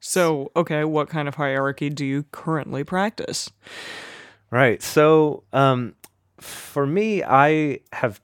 [0.00, 3.50] So, okay, what kind of hierarchy do you currently practice?
[4.50, 4.82] Right.
[4.82, 5.94] So, um,
[6.40, 8.20] for me, I have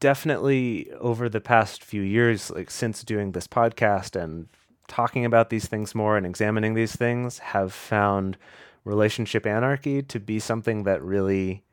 [0.00, 4.48] definitely over the past few years, like since doing this podcast and
[4.88, 8.36] talking about these things more and examining these things, have found
[8.84, 11.64] relationship anarchy to be something that really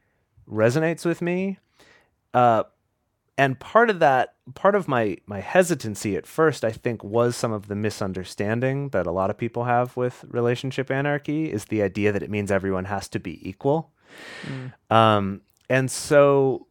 [0.50, 1.60] resonates with me.
[2.34, 2.64] Uh,
[3.38, 7.52] and part of that, part of my my hesitancy at first, I think, was some
[7.52, 12.12] of the misunderstanding that a lot of people have with relationship anarchy is the idea
[12.12, 13.92] that it means everyone has to be equal.
[14.90, 16.68] Um, and so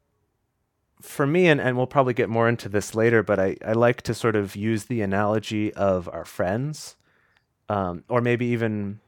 [1.00, 4.02] for me, and, and we'll probably get more into this later, but I, I like
[4.02, 6.94] to sort of use the analogy of our friends,
[7.68, 9.00] um, or maybe even,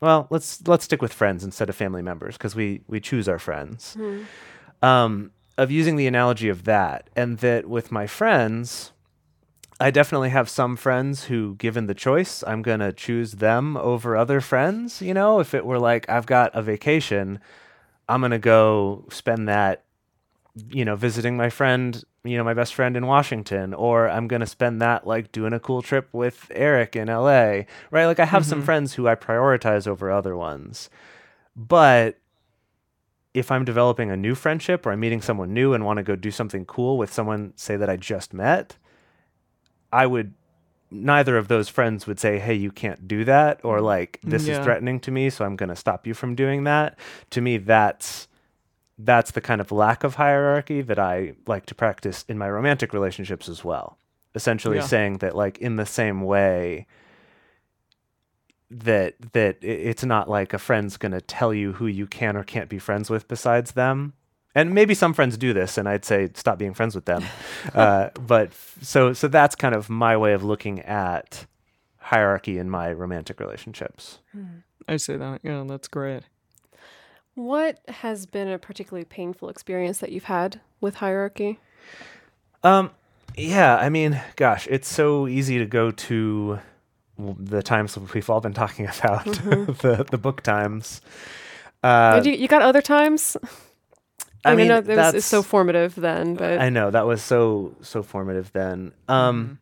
[0.00, 3.38] well, let's let's stick with friends instead of family members because we we choose our
[3.38, 3.96] friends.
[4.82, 8.92] Um, of using the analogy of that, and that with my friends,
[9.78, 14.16] I definitely have some friends who, given the choice, I'm going to choose them over
[14.16, 15.02] other friends.
[15.02, 17.40] You know, if it were like I've got a vacation,
[18.08, 19.84] I'm going to go spend that,
[20.70, 24.40] you know, visiting my friend, you know, my best friend in Washington, or I'm going
[24.40, 28.06] to spend that like doing a cool trip with Eric in LA, right?
[28.06, 28.66] Like I have some mm-hmm.
[28.66, 30.88] friends who I prioritize over other ones.
[31.54, 32.18] But
[33.36, 36.16] if I'm developing a new friendship or I'm meeting someone new and want to go
[36.16, 38.76] do something cool with someone, say that I just met,
[39.92, 40.32] I would
[40.90, 43.86] neither of those friends would say, "Hey, you can't do that," or mm-hmm.
[43.86, 44.58] like, "This Yeah.
[44.58, 46.98] is threatening to me, so I'm going to stop you from doing that."
[47.30, 48.28] To me, that's
[48.98, 52.94] that's the kind of lack of hierarchy that I like to practice in my romantic
[52.94, 53.98] relationships as well.
[54.34, 54.84] Essentially, Yeah.
[54.84, 56.86] saying that like in the same way
[58.70, 62.42] that that it's not like a friend's going to tell you who you can or
[62.42, 64.12] can't be friends with besides them
[64.54, 67.22] and maybe some friends do this and i'd say stop being friends with them
[67.74, 68.52] uh, but
[68.82, 71.46] so so that's kind of my way of looking at
[71.98, 74.18] hierarchy in my romantic relationships
[74.88, 75.40] I say that.
[75.42, 76.22] Yeah, that's great.
[77.34, 81.58] What has been a particularly painful experience that you've had with hierarchy?
[82.64, 82.90] um
[83.36, 86.62] yeah i mean gosh it's so easy to go to w-
[87.18, 91.00] the times we've all been talking about the the book times.
[91.82, 93.36] Uh, you, you got other times?
[94.44, 97.22] I mean, mean, know it was, it's so formative then, but I know that was
[97.22, 98.92] so so formative then.
[99.08, 99.58] Um,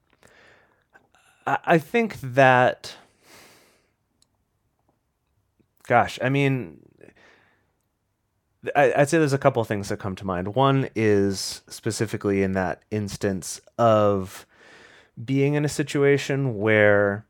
[1.46, 2.96] I, I think that,
[5.86, 6.80] gosh, I mean,
[8.76, 10.54] I, I'd say there's a couple of things that come to mind.
[10.54, 14.46] One is specifically in that instance of
[15.22, 17.26] being in a situation where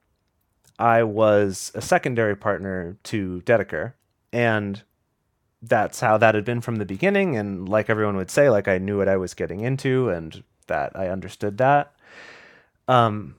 [0.78, 3.92] I was a secondary partner to Dedeker,
[4.32, 4.82] and
[5.62, 7.36] that's how that had been from the beginning.
[7.36, 10.92] And like everyone would say, like I knew what I was getting into, and that
[10.94, 11.94] I understood that.
[12.88, 13.36] Um,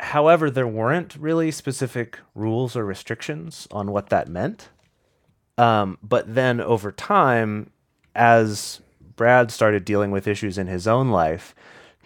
[0.00, 4.68] however, there weren't really specific rules or restrictions on what that meant.
[5.56, 7.70] Um, but then over time,
[8.14, 8.80] as
[9.16, 11.54] Brad started dealing with issues in his own life,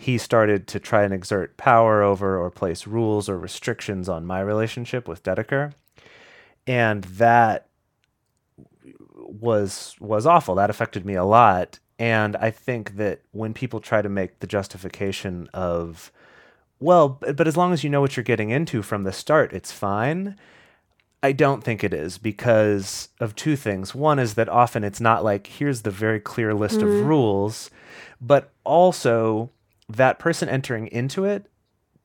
[0.03, 4.40] he started to try and exert power over or place rules or restrictions on my
[4.40, 5.74] relationship with Dedeker.
[6.66, 7.68] And that
[9.14, 10.57] was was awful.
[10.57, 11.78] That affected me a lot.
[12.00, 16.11] And I think that when people try to make the justification of,
[16.80, 19.53] well, but, but as long as you know what you're getting into from the start,
[19.53, 20.36] it's fine.
[21.22, 23.94] I don't think it is because of two things.
[23.94, 27.07] One is that often it's not like, here's the very clear list of mm-hmm.
[27.07, 27.70] rules,
[28.20, 29.50] but also
[29.88, 31.46] that person entering into it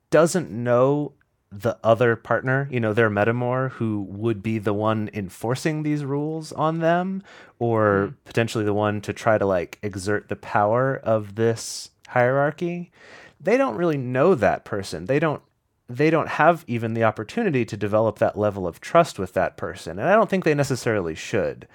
[0.09, 1.13] doesn't know
[1.51, 6.51] the other partner, you know, their metamor who would be the one enforcing these rules
[6.51, 7.23] on them
[7.59, 8.13] or hmm.
[8.25, 12.91] potentially the one to try to like exert the power of this hierarchy.
[13.39, 15.05] They don't really know that person.
[15.05, 15.41] They don't
[15.89, 19.97] they don't have even the opportunity to develop that level of trust with that person.
[19.99, 21.67] And I don't think they necessarily should.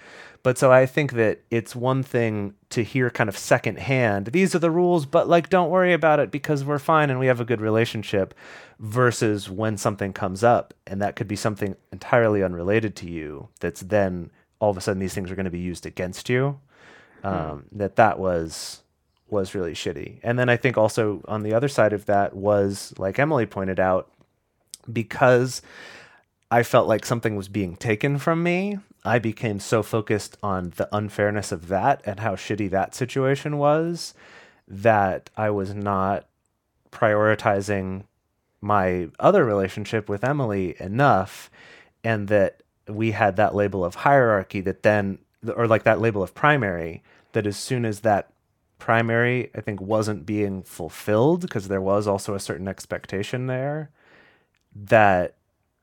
[0.43, 4.59] But so I think that it's one thing to hear kind of secondhand, these are
[4.59, 7.45] the rules, but like, don't worry about it because we're fine and we have a
[7.45, 8.35] good relationship,
[8.81, 13.83] versus when something comes up and that could be something entirely unrelated to you, that's
[13.83, 16.59] then all of a sudden these things are going to be used against you.
[17.23, 18.83] Um, That that was
[19.33, 20.21] was really shitty.
[20.23, 23.81] And then I think also on the other side of that was, like Emily pointed
[23.81, 24.11] out,
[24.93, 25.63] because
[26.51, 30.89] I felt like something was being taken from me, I became so focused on the
[30.93, 34.15] unfairness of that and how shitty that situation was
[34.69, 36.27] that I was not
[36.93, 38.05] prioritizing
[38.61, 41.51] my other relationship with Emily enough
[42.05, 45.19] and that we had that label of hierarchy that then
[45.57, 47.03] or like that label of primary
[47.33, 48.31] that as soon as that
[48.83, 53.91] primary I think wasn't being fulfilled because there was also a certain expectation there
[54.75, 55.37] that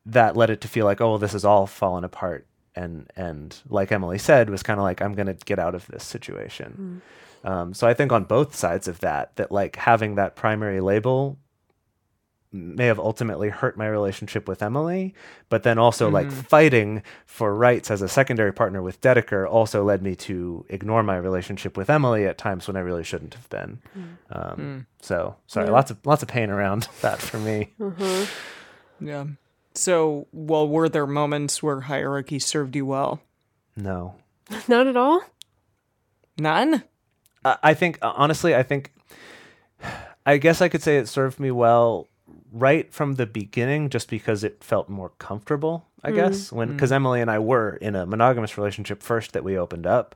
[0.06, 2.46] that led it to feel like oh well, this is all fallen apart
[2.76, 5.88] and and like Emily said was kind of like I'm going to get out of
[5.88, 7.02] this situation.
[7.46, 11.38] Um, so I think on both sides of that that like having that primary label
[12.52, 15.14] may have ultimately hurt my relationship with Emily,
[15.50, 16.42] but then also like mm-hmm.
[16.42, 21.18] fighting for rights as a secondary partner with Dedeker also led me to ignore my
[21.18, 23.82] relationship with Emily at times when I really shouldn't have been.
[23.98, 24.18] Mm.
[24.32, 24.80] Um, hmm.
[25.02, 27.70] So sorry, lots of lots of pain around that for me.
[27.80, 28.26] Uh-huh.
[29.00, 29.26] Yeah.
[29.76, 33.22] So, well, were there moments where hierarchy served you well?
[33.78, 34.16] No,
[34.68, 35.22] Not at all.
[36.38, 36.84] None?
[37.46, 38.94] I I think honestly, I think
[40.26, 42.08] I guess I could say it served me well
[42.52, 45.86] right from the beginning, just because it felt more comfortable.
[46.04, 49.58] I guess when because Emily and I were in a monogamous relationship first that we
[49.58, 50.16] opened up,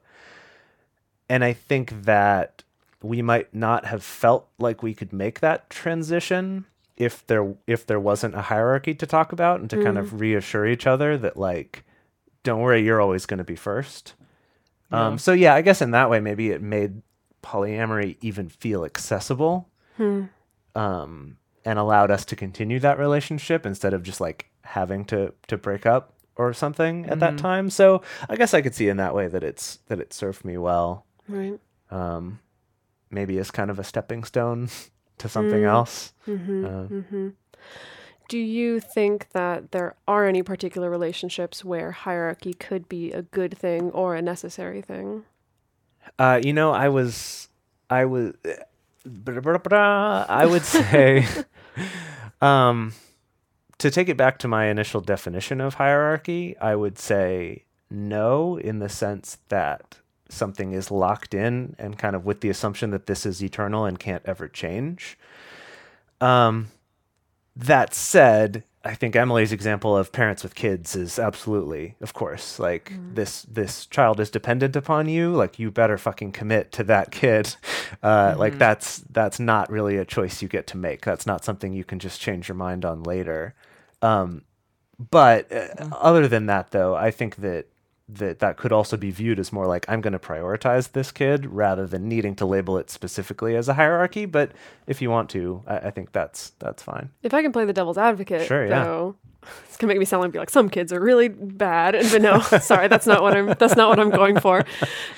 [1.30, 2.64] and I think that
[3.02, 6.66] we might not have felt like we could make that transition
[6.96, 10.66] if there if there wasn't a hierarchy to talk about and to kind of reassure
[10.66, 11.84] each other that like
[12.44, 14.14] don't worry you're always going to be first.
[14.92, 17.02] Um, so yeah, I guess in that way, maybe it made
[17.42, 19.68] polyamory even feel accessible,
[20.76, 25.58] um, and allowed us to continue that relationship instead of just like having to to
[25.58, 27.70] break up or something at that time.
[27.70, 30.58] So I guess I could see in that way that it's that it served me
[30.58, 31.60] well, Right.
[31.92, 32.40] um,
[33.12, 34.70] maybe as kind of a stepping stone
[35.20, 36.14] to something else.
[36.28, 36.86] Uh,
[38.30, 43.56] Do you think that there are any particular relationships where hierarchy could be a good
[43.58, 45.24] thing or a necessary thing?
[46.18, 47.50] Uh, you know, I was,
[47.90, 48.34] I was,
[50.30, 51.28] I would say,
[52.42, 52.94] um,
[53.78, 58.80] to take it back to my initial definition of hierarchy, I would say no, in
[58.80, 60.00] the sense that
[60.30, 64.00] something is locked in and kind of with the assumption that this is eternal and
[64.00, 65.18] can't ever change.
[66.20, 66.72] Um,
[67.56, 72.92] that said, I think Emily's example of parents with kids is absolutely, of course, like
[73.16, 75.32] this this child is dependent upon you.
[75.32, 77.56] Like you better fucking commit to that kid.
[78.02, 81.02] Uh, Like that's that's not really a choice you get to make.
[81.06, 83.54] That's not something you can just change your mind on later.
[84.02, 84.42] Um,
[85.12, 87.68] but uh, other than that, though, I think that
[88.16, 91.46] that that could also be viewed as more like I'm going to prioritize this kid
[91.46, 94.26] rather than needing to label it specifically as a hierarchy.
[94.26, 94.52] But
[94.88, 97.10] if you want to, I, I think that's that's fine.
[97.24, 98.84] If I can play the devil's advocate, Sure, yeah.
[98.84, 99.16] though,
[99.66, 102.22] it's gonna make me sound like be like some kids are really bad, and but
[102.22, 103.48] no, sorry, that's not what I'm.
[103.60, 104.64] That's not what I'm going for.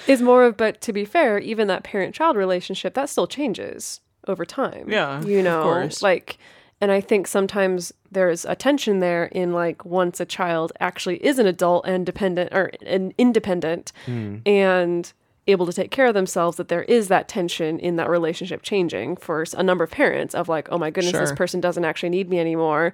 [0.07, 4.45] Is more of, but to be fair, even that parent-child relationship that still changes over
[4.45, 4.89] time.
[4.89, 6.01] Yeah, you of know, course.
[6.01, 6.37] like,
[6.81, 11.39] and I think sometimes there's a tension there in like once a child actually is
[11.39, 13.91] an adult and dependent or an independent
[14.45, 15.13] and
[15.47, 19.15] able to take care of themselves that there is that tension in that relationship changing
[19.15, 22.29] for a number of parents of like oh my goodness this person doesn't actually need
[22.29, 22.93] me anymore.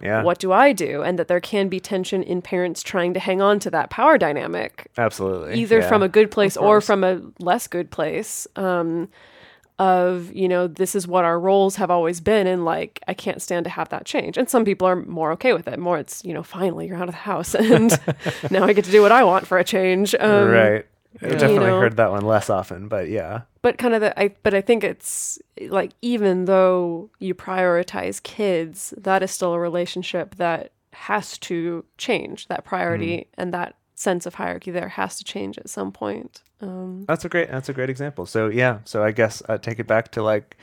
[0.00, 1.02] Yeah, what do i do?
[1.02, 4.18] And that there can be tension in parents trying to hang on to that power
[4.18, 5.54] dynamic absolutely.
[5.54, 5.88] either yeah.
[5.88, 9.08] from a good place or from a less good place um
[9.82, 13.42] of you know this is what our roles have always been and like i can't
[13.42, 16.24] stand to have that change and some people are more okay with it more it's
[16.24, 17.98] you know finally you're out of the house and
[18.50, 20.86] now i get to do what i want for a change um, right.
[21.20, 21.78] I've definitely know.
[21.78, 23.42] heard that one less often, but yeah.
[23.60, 28.94] but kind of the I but I think it's like even though you prioritize kids,
[28.96, 32.48] that is still a relationship that has to change.
[32.48, 36.42] That priority and that sense of hierarchy there has to change at some point.
[36.60, 38.26] Um, That's a great that's a great example.
[38.26, 40.56] So yeah, so I guess I take it back to like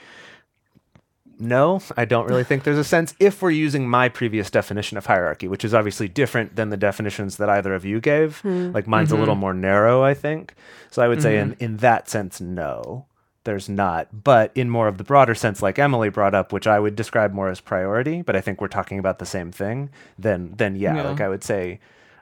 [1.41, 5.05] no, I don't really think there's a sense if we're using my previous definition of
[5.05, 8.39] hierarchy, which is obviously different than the definitions that either of you gave.
[8.39, 8.71] Hmm.
[8.73, 9.41] Like mine's a little mm-hmm.
[9.41, 10.53] more narrow, I think.
[10.91, 11.63] So I would say in mm-hmm.
[11.63, 13.05] in that sense no.
[13.45, 14.23] there's not.
[14.23, 17.33] But in more of the broader sense, like Emily brought up, which I would describe
[17.33, 19.89] more as priority, but I think we're talking about the same thing.
[20.17, 21.09] Then, then yeah, Yeah.
[21.09, 21.79] like I would say,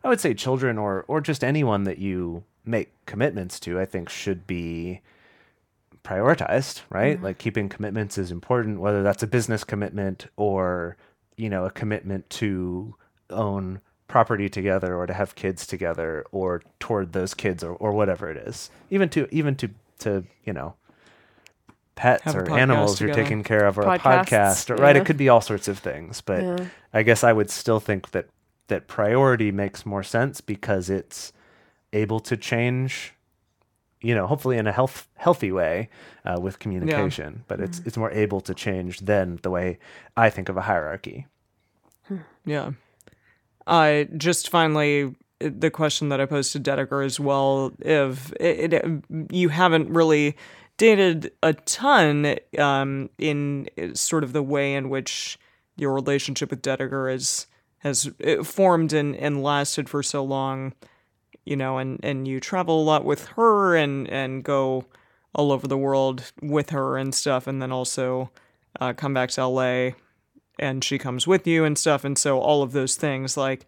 [0.07, 4.07] I would say children or or just anyone that you make commitments to, I think
[4.07, 5.01] should be
[6.01, 7.21] prioritized, right?
[7.21, 10.95] Like keeping commitments is important, whether that's a business commitment or,
[11.35, 12.95] you know, a commitment to
[13.29, 18.29] own property together or to have kids together or toward those kids or, or whatever
[18.31, 18.71] it is.
[18.89, 20.75] Even to even to to, you know,
[21.95, 24.95] pets Have or animals you're taking care of or a podcast, or, right?
[24.95, 26.65] It could be all sorts of things, but Yeah.
[26.93, 28.27] I guess I would still think that
[28.67, 31.33] that priority makes more sense because it's
[31.93, 33.13] able to change
[34.01, 35.89] you know hopefully in a health healthy way
[36.25, 37.87] uh, with communication but it's Mm-hmm.
[37.87, 39.79] it's more able to change than the way
[40.15, 41.25] i think of a hierarchy
[42.45, 42.71] Yeah.
[43.65, 49.03] Uh, just finally, the question that I posed to Dedeker as well: if it, it,
[49.29, 50.37] you haven't really
[50.77, 55.37] dated a ton um, in sort of the way in which
[55.75, 57.47] your relationship with Dedeker is
[57.79, 60.73] has uh, formed and, and lasted for so long,
[61.45, 64.85] you know, and, and you travel a lot with her and, and go
[65.33, 68.31] all over the world with her and stuff, and then also
[68.79, 69.91] uh, come back to LA
[70.59, 73.67] and she comes with you and stuff and so all of those things like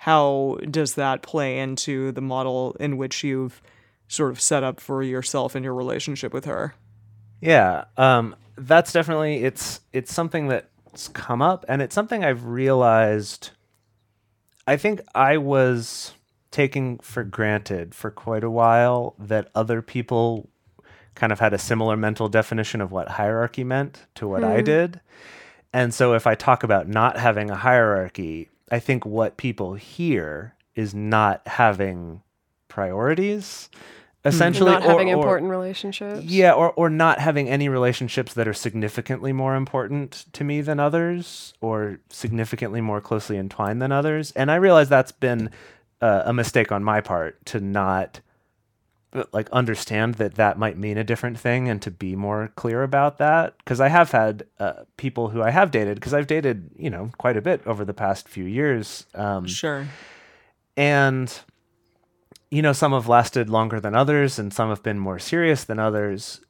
[0.00, 3.60] how does that play into the model in which you've
[4.08, 6.74] sort of set up for yourself and your relationship with her?
[7.42, 10.48] Yeah, um, that's definitely it's it's something
[10.90, 13.50] that's come up, and it's something I've realized.
[14.66, 16.14] I think I was
[16.50, 20.48] taking for granted for quite a while that other people
[21.14, 24.64] kind of had a similar mental definition of what hierarchy meant to what I hmm.
[24.64, 25.00] did.
[25.72, 30.54] And so if I talk about not having a hierarchy, I think what people hear
[30.74, 32.22] is not having
[32.68, 33.68] priorities
[34.24, 36.22] essentially not having or- or- important relationships.
[36.24, 40.78] yeah, or or not having any relationships that are significantly more important to me than
[40.80, 44.32] others, or significantly more closely entwined than others.
[44.32, 45.50] And I realize that's been
[46.00, 48.20] uh, a mistake on my part to not
[49.12, 52.84] uh, like understand that that might mean a different thing and to be more clear
[52.84, 56.70] about that because i have had uh, people who i have dated because i've dated
[56.76, 59.88] you know quite a bit over the past few years um, sure
[60.76, 61.40] and
[62.50, 65.78] you know some have lasted longer than others and some have been more serious than
[65.78, 66.40] others.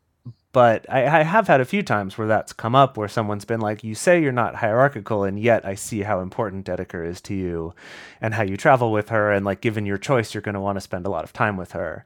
[0.52, 3.60] But I, I have had a few times where that's come up where someone's been
[3.60, 7.34] like you say you're not hierarchical and yet i see how important dedeker is to
[7.34, 7.72] you
[8.20, 10.76] and how you travel with her and like given your choice you're going to want
[10.76, 12.04] to spend a lot of time with her.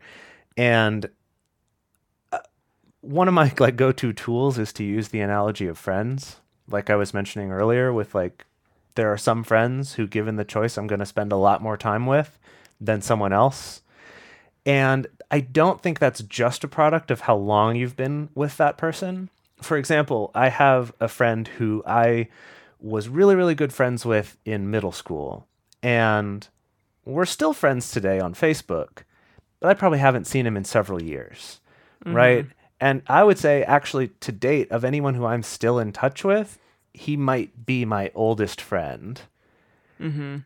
[0.56, 1.08] And
[2.32, 2.40] uh,
[3.00, 6.40] one of my like go-to tools is to use the analogy of friends.
[6.68, 8.44] Like i was mentioning earlier with like
[8.96, 11.76] there are some friends who given the choice i'm going to spend a lot more
[11.76, 12.38] time with
[12.80, 13.82] than someone else
[14.66, 18.76] and i don't think that's just a product of how long you've been with that
[18.76, 19.28] person.
[19.60, 22.28] For example i have a friend who i
[22.80, 25.46] was really really good friends with in middle school.
[25.82, 26.48] And
[27.04, 29.04] we're still friends today on facebook
[29.60, 31.60] but i probably haven't seen him in several years
[32.04, 32.16] mm-hmm.
[32.16, 32.46] right?
[32.80, 36.58] And i would say actually to date of anyone who i'm still in touch with
[36.92, 39.22] he might be my oldest friend
[40.00, 40.38] mm-hmm.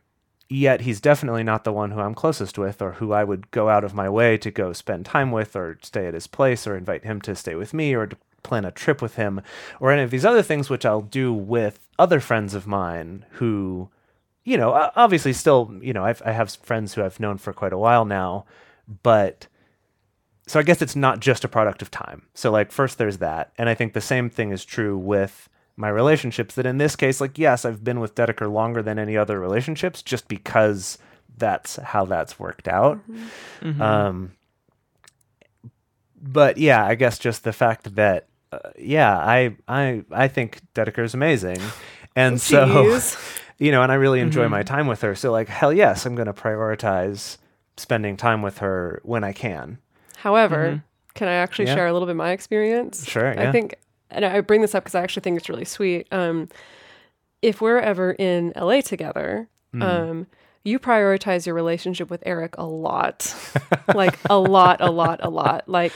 [0.49, 3.69] Yet he's definitely not the one who I'm closest with or who I would go
[3.69, 6.75] out of my way to go spend time with or stay at his place or
[6.75, 9.41] invite him to stay with me or to plan a trip with him
[9.79, 13.89] or any of these other things which I'll do with other friends of mine who
[14.43, 17.73] you know obviously still you know I've, I have friends who I've known for quite
[17.73, 18.45] a while now
[19.03, 19.47] but
[20.49, 22.23] so I guess it's not just a product of time.
[22.33, 25.47] So like first there's that, and I think the same thing is true with
[25.79, 26.55] my relationships.
[26.55, 30.01] That in this case, like yes, I've been with Dedeker longer than any other relationships,
[30.01, 30.97] just because
[31.37, 32.99] that's how that's worked out.
[33.79, 34.33] Um,
[36.21, 41.03] but yeah, I guess just the fact that uh, yeah, I I I think Dedeker
[41.03, 41.61] is amazing,
[42.15, 42.99] and so
[43.57, 45.15] you know, and I really enjoy my time with her.
[45.15, 47.37] So like hell yes, I'm going to prioritize
[47.77, 49.77] spending time with her when I can.
[50.17, 51.75] However, can I actually Yeah.
[51.75, 53.07] share a little bit of my experience?
[53.07, 53.75] Sure, I think,
[54.11, 56.07] and I bring this up because I actually think it's really sweet.
[56.11, 56.49] Um,
[57.41, 59.81] if we're ever in LA together, Hmm.
[59.83, 60.27] um,
[60.65, 63.33] you prioritize your relationship with Eric a lot,
[63.95, 65.69] like a lot, a lot, a lot.
[65.69, 65.93] Like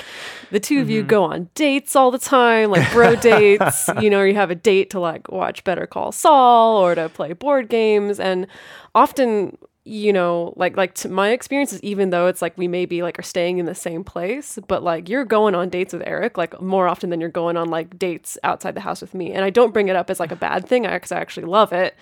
[0.51, 0.91] the 2 of Mm-hmm.
[0.91, 3.89] you go on dates all the time, like bro dates.
[3.99, 7.33] you know, you have a date to like watch Better Call Saul or to play
[7.33, 8.47] board games, and
[8.95, 13.19] often you know like like to my experiences even though it's like we maybe like
[13.19, 16.59] are staying in the same place but like you're going on dates with eric like
[16.61, 19.33] more often than you're going on like dates outside the house with me.
[19.33, 21.73] And i don't bring it up as like a bad thing because i actually love
[21.73, 21.95] it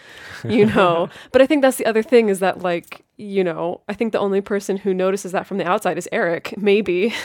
[0.44, 1.10] you know?
[1.32, 4.20] But i think that's the other thing is that like you know i think the
[4.20, 7.14] only person who notices that from the outside is eric maybe.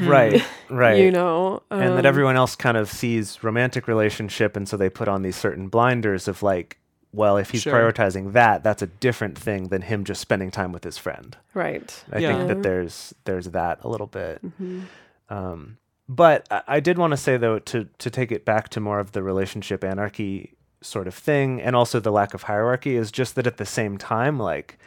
[0.00, 0.98] Right, right.
[0.98, 4.90] You know, and that um, everyone else kind of sees romantic relationship and so they
[4.90, 6.78] put on these certain blinders of like
[7.12, 7.72] well if he's Sure.
[7.74, 12.04] prioritizing that that's a different thing than him just spending time with his friend right.
[12.12, 12.36] i Yeah.
[12.36, 14.80] think that there's there's that a little bit Mm-hmm.
[15.28, 15.76] um,
[16.08, 19.00] but I, I did want to say though to to take it back to more
[19.00, 23.34] of the relationship anarchy sort of thing and also the lack of hierarchy is just
[23.34, 24.78] that at the same time like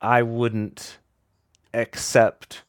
[0.00, 0.98] i wouldn't
[1.72, 2.62] accept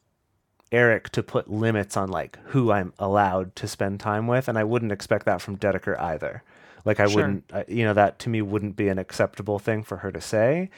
[0.72, 4.64] Eric to put limits on like who I'm allowed to spend time with, and I
[4.64, 6.42] wouldn't expect that from Dedeker either.
[6.86, 7.16] Like I Sure.
[7.16, 10.20] wouldn't, I, you know, that to me wouldn't be an acceptable thing for her to
[10.20, 10.70] say.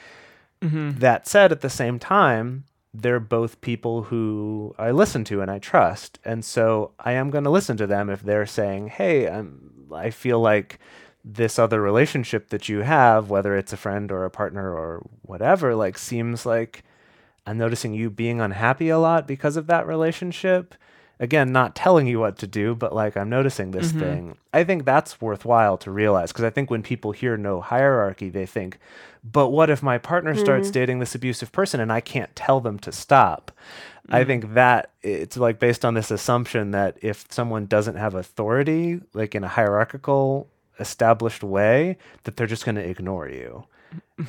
[0.61, 0.99] Mm-hmm.
[0.99, 5.59] That said, at the same time, they're both people who I listen to and I
[5.59, 9.87] trust, and so I am going to listen to them if they're saying, "Hey, I'm,
[9.93, 10.79] I feel like."
[11.25, 15.75] This other relationship that you have, whether it's a friend or a partner or whatever,
[15.75, 16.81] like seems like
[17.45, 20.75] I'm noticing you being unhappy a lot because of that relationship.
[21.21, 23.99] Again, not telling you what to do, but like I'm noticing this mm-hmm.
[23.99, 24.37] thing.
[24.53, 28.45] I think that's worthwhile to realize because I think when people hear no hierarchy, they
[28.45, 28.79] think,
[29.23, 30.73] but what if my partner starts mm-hmm.
[30.73, 33.51] dating this abusive person and I can't tell them to stop?
[34.11, 34.27] I mm.
[34.27, 39.35] think that it's like based on this assumption that if someone doesn't have authority, like
[39.35, 40.47] in a hierarchical,
[40.79, 43.65] established way, that they're just going to ignore you.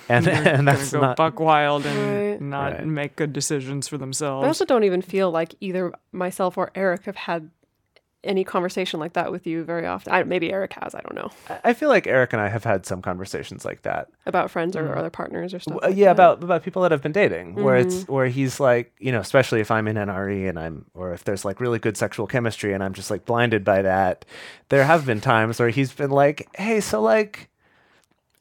[0.08, 2.40] And, and Gonna that's go not buck wild and Right.
[2.40, 2.86] not Right.
[2.86, 4.44] make good decisions for themselves.
[4.44, 7.50] I also don't even feel like either myself or Eric have had
[8.22, 10.12] any conversation like that with you very often.
[10.12, 10.94] I, maybe Eric has.
[10.94, 11.30] I don't know
[11.64, 14.08] I feel like Eric and I have had some conversations like that.
[14.26, 15.78] about friends or other partners or stuff.
[15.82, 16.12] Uh, like yeah, that.
[16.12, 19.60] about about people that have been dating, where it's where he's like, you know, especially
[19.60, 22.84] if I'm in NRE and I'm, or if there's like really good sexual chemistry and
[22.84, 24.26] I'm just like blinded by that.
[24.68, 27.48] There have been times where he's been like, hey, so like,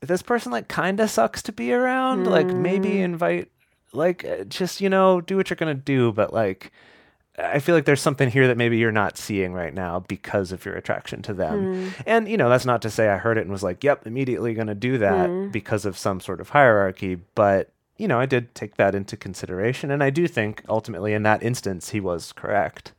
[0.02, 2.26] this person like kind of sucks to be around.
[2.26, 3.52] Like maybe invite,
[3.94, 6.72] like, uh, just you know, do what you're gonna do, but like.
[7.42, 10.66] I feel like there's something here that maybe you're not seeing right now because of
[10.66, 11.94] your attraction to them.
[12.06, 14.54] And, you know, that's not to say I heard it and was like, yep, immediately
[14.54, 17.16] going to do that because of some sort of hierarchy.
[17.36, 19.90] But, you know, I did take that into consideration.
[19.90, 22.92] And I do think ultimately in that instance, he was correct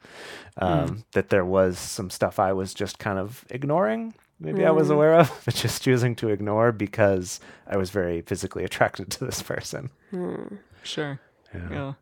[0.56, 4.14] um, that there was some stuff I was just kind of ignoring.
[4.40, 8.64] Maybe I was aware of, but just choosing to ignore because I was very physically
[8.64, 9.90] attracted to this person.
[10.82, 11.20] sure.
[11.54, 11.92] Yeah.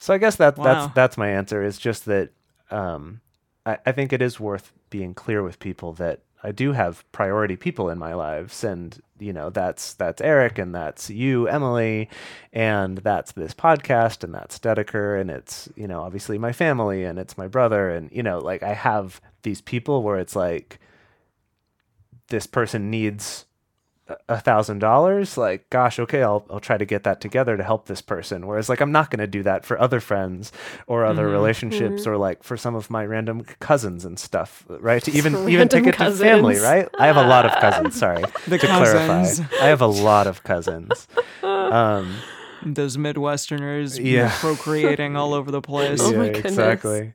[0.00, 0.64] So I guess that Wow.
[0.64, 1.62] that's that's my answer.
[1.62, 2.30] Is just that
[2.70, 3.20] um,
[3.66, 7.56] I, I think it is worth being clear with people that I do have priority
[7.56, 12.08] people in my lives, and you know that's that's Eric, and that's you, Emily,
[12.52, 17.18] and that's this podcast, and that's Dedeker, and it's you know obviously my family, and
[17.18, 20.78] it's my brother, and you know like I have these people where it's like
[22.30, 23.44] this person needs
[24.28, 27.86] a thousand dollars like gosh okay I'll, I'll try to get that together to help
[27.86, 30.50] this person whereas like i'm not going to do that for other friends
[30.88, 35.12] or other relationships or like for some of my random cousins and stuff right to
[35.12, 38.24] even even take Random it to family right i have a lot of cousins sorry
[38.48, 39.38] The to cousins.
[39.46, 41.06] clarify i have a lot of cousins
[41.44, 42.16] um
[42.66, 44.36] Those Midwesterners Yeah.
[44.40, 46.00] procreating all over the place.
[46.02, 46.52] Oh my yeah, goodness.
[46.52, 47.12] exactly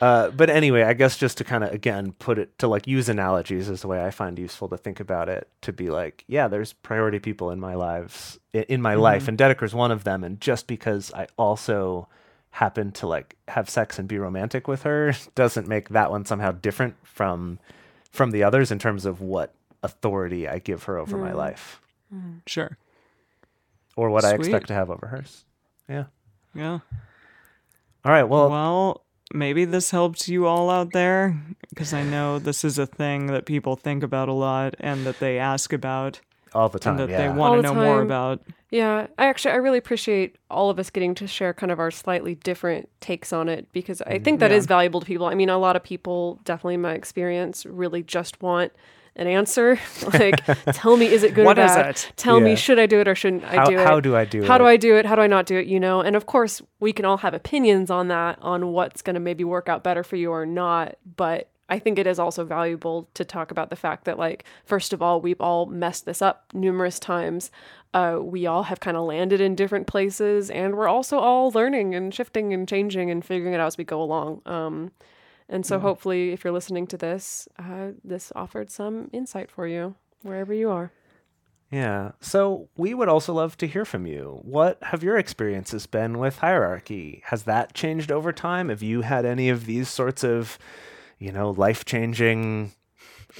[0.00, 3.08] uh, but anyway, I guess just to kind of again put it to like use
[3.08, 5.48] analogies is the way I find useful to think about it.
[5.62, 9.02] To be like, yeah, there's priority people in my lives, in my mm-hmm.
[9.02, 10.24] life, and Dedeker's one of them.
[10.24, 12.08] And just because I also
[12.50, 16.52] happen to like have sex and be romantic with her doesn't make that one somehow
[16.52, 17.58] different from
[18.12, 21.36] from the others in terms of what authority I give her over my mm-hmm.
[21.36, 21.80] life
[22.14, 22.38] mm-hmm.
[22.46, 22.78] Sure.
[23.96, 25.44] or what I expect to have over hers.
[25.88, 26.04] Yeah.
[26.54, 26.78] Yeah.
[28.04, 28.24] All right.
[28.24, 32.86] Well, Well, maybe this helps you all out there because I know this is a
[32.86, 36.20] thing that people think about a lot and that they ask about
[36.54, 36.92] all the time.
[36.92, 37.18] and that yeah.
[37.18, 38.42] they want to All know the more about.
[38.70, 41.90] Yeah, I actually I really appreciate all of us getting to share kind of our
[41.90, 44.68] slightly different takes on it because I mm, think that is Yeah.
[44.68, 45.26] valuable to people.
[45.26, 48.72] I mean, a lot of people, definitely in my experience, really just want
[49.16, 49.78] an answer.
[50.12, 51.90] like, tell me, is it good or What is bad?
[51.90, 52.12] it?
[52.16, 52.44] Tell Yeah.
[52.44, 53.86] me, should I do it or shouldn't I How- do it?
[53.86, 54.68] how do I do How do it?
[54.70, 55.06] I do it?
[55.06, 55.66] How do I not do it?
[55.66, 59.14] You know, and of course, we can all have opinions on that, on what's going
[59.14, 60.96] to maybe work out better for you or not.
[61.16, 64.92] But I think it is also valuable to talk about the fact that, like, first
[64.92, 67.50] of all, we've all messed this up numerous times.
[67.94, 71.94] Uh, we all have kind of landed in different places, and we're also all learning
[71.94, 74.42] and shifting and changing and figuring it out as we go along.
[74.44, 74.90] Um,
[75.48, 79.94] and so, hopefully, if you're listening to this, uh, this offered some insight for you
[80.22, 80.90] wherever you are.
[81.70, 82.12] Yeah.
[82.20, 84.38] So we would also love to hear from you.
[84.42, 87.22] What have your experiences been with hierarchy?
[87.26, 88.68] Has that changed over time?
[88.68, 90.56] Have you had any of these sorts of,
[91.18, 92.72] you know, life changing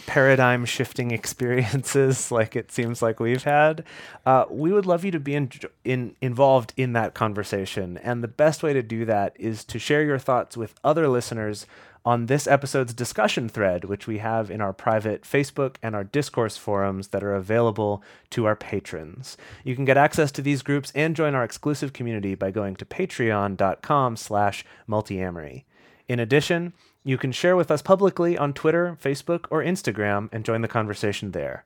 [0.07, 3.85] paradigm shifting experiences like it seems like we've had,
[4.27, 5.51] uh, we would love you to be in,
[5.85, 7.99] in, involved in that conversation.
[7.99, 11.67] And the best way to do that is to share your thoughts with other listeners
[12.05, 16.57] on this episode's discussion thread, which we have in our private Facebook and our discourse
[16.57, 19.37] forums that are available to our patrons.
[19.65, 22.85] You can get access to these groups and join our exclusive community by going to
[22.85, 25.65] patreon.com slash multiamory.
[26.07, 26.75] In addition,
[27.05, 31.31] you can share with us publicly on Twitter, Facebook, or Instagram and join the conversation
[31.31, 31.65] there.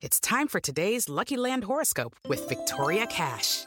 [0.01, 3.67] It's time for today's Lucky Land horoscope with Victoria Cash.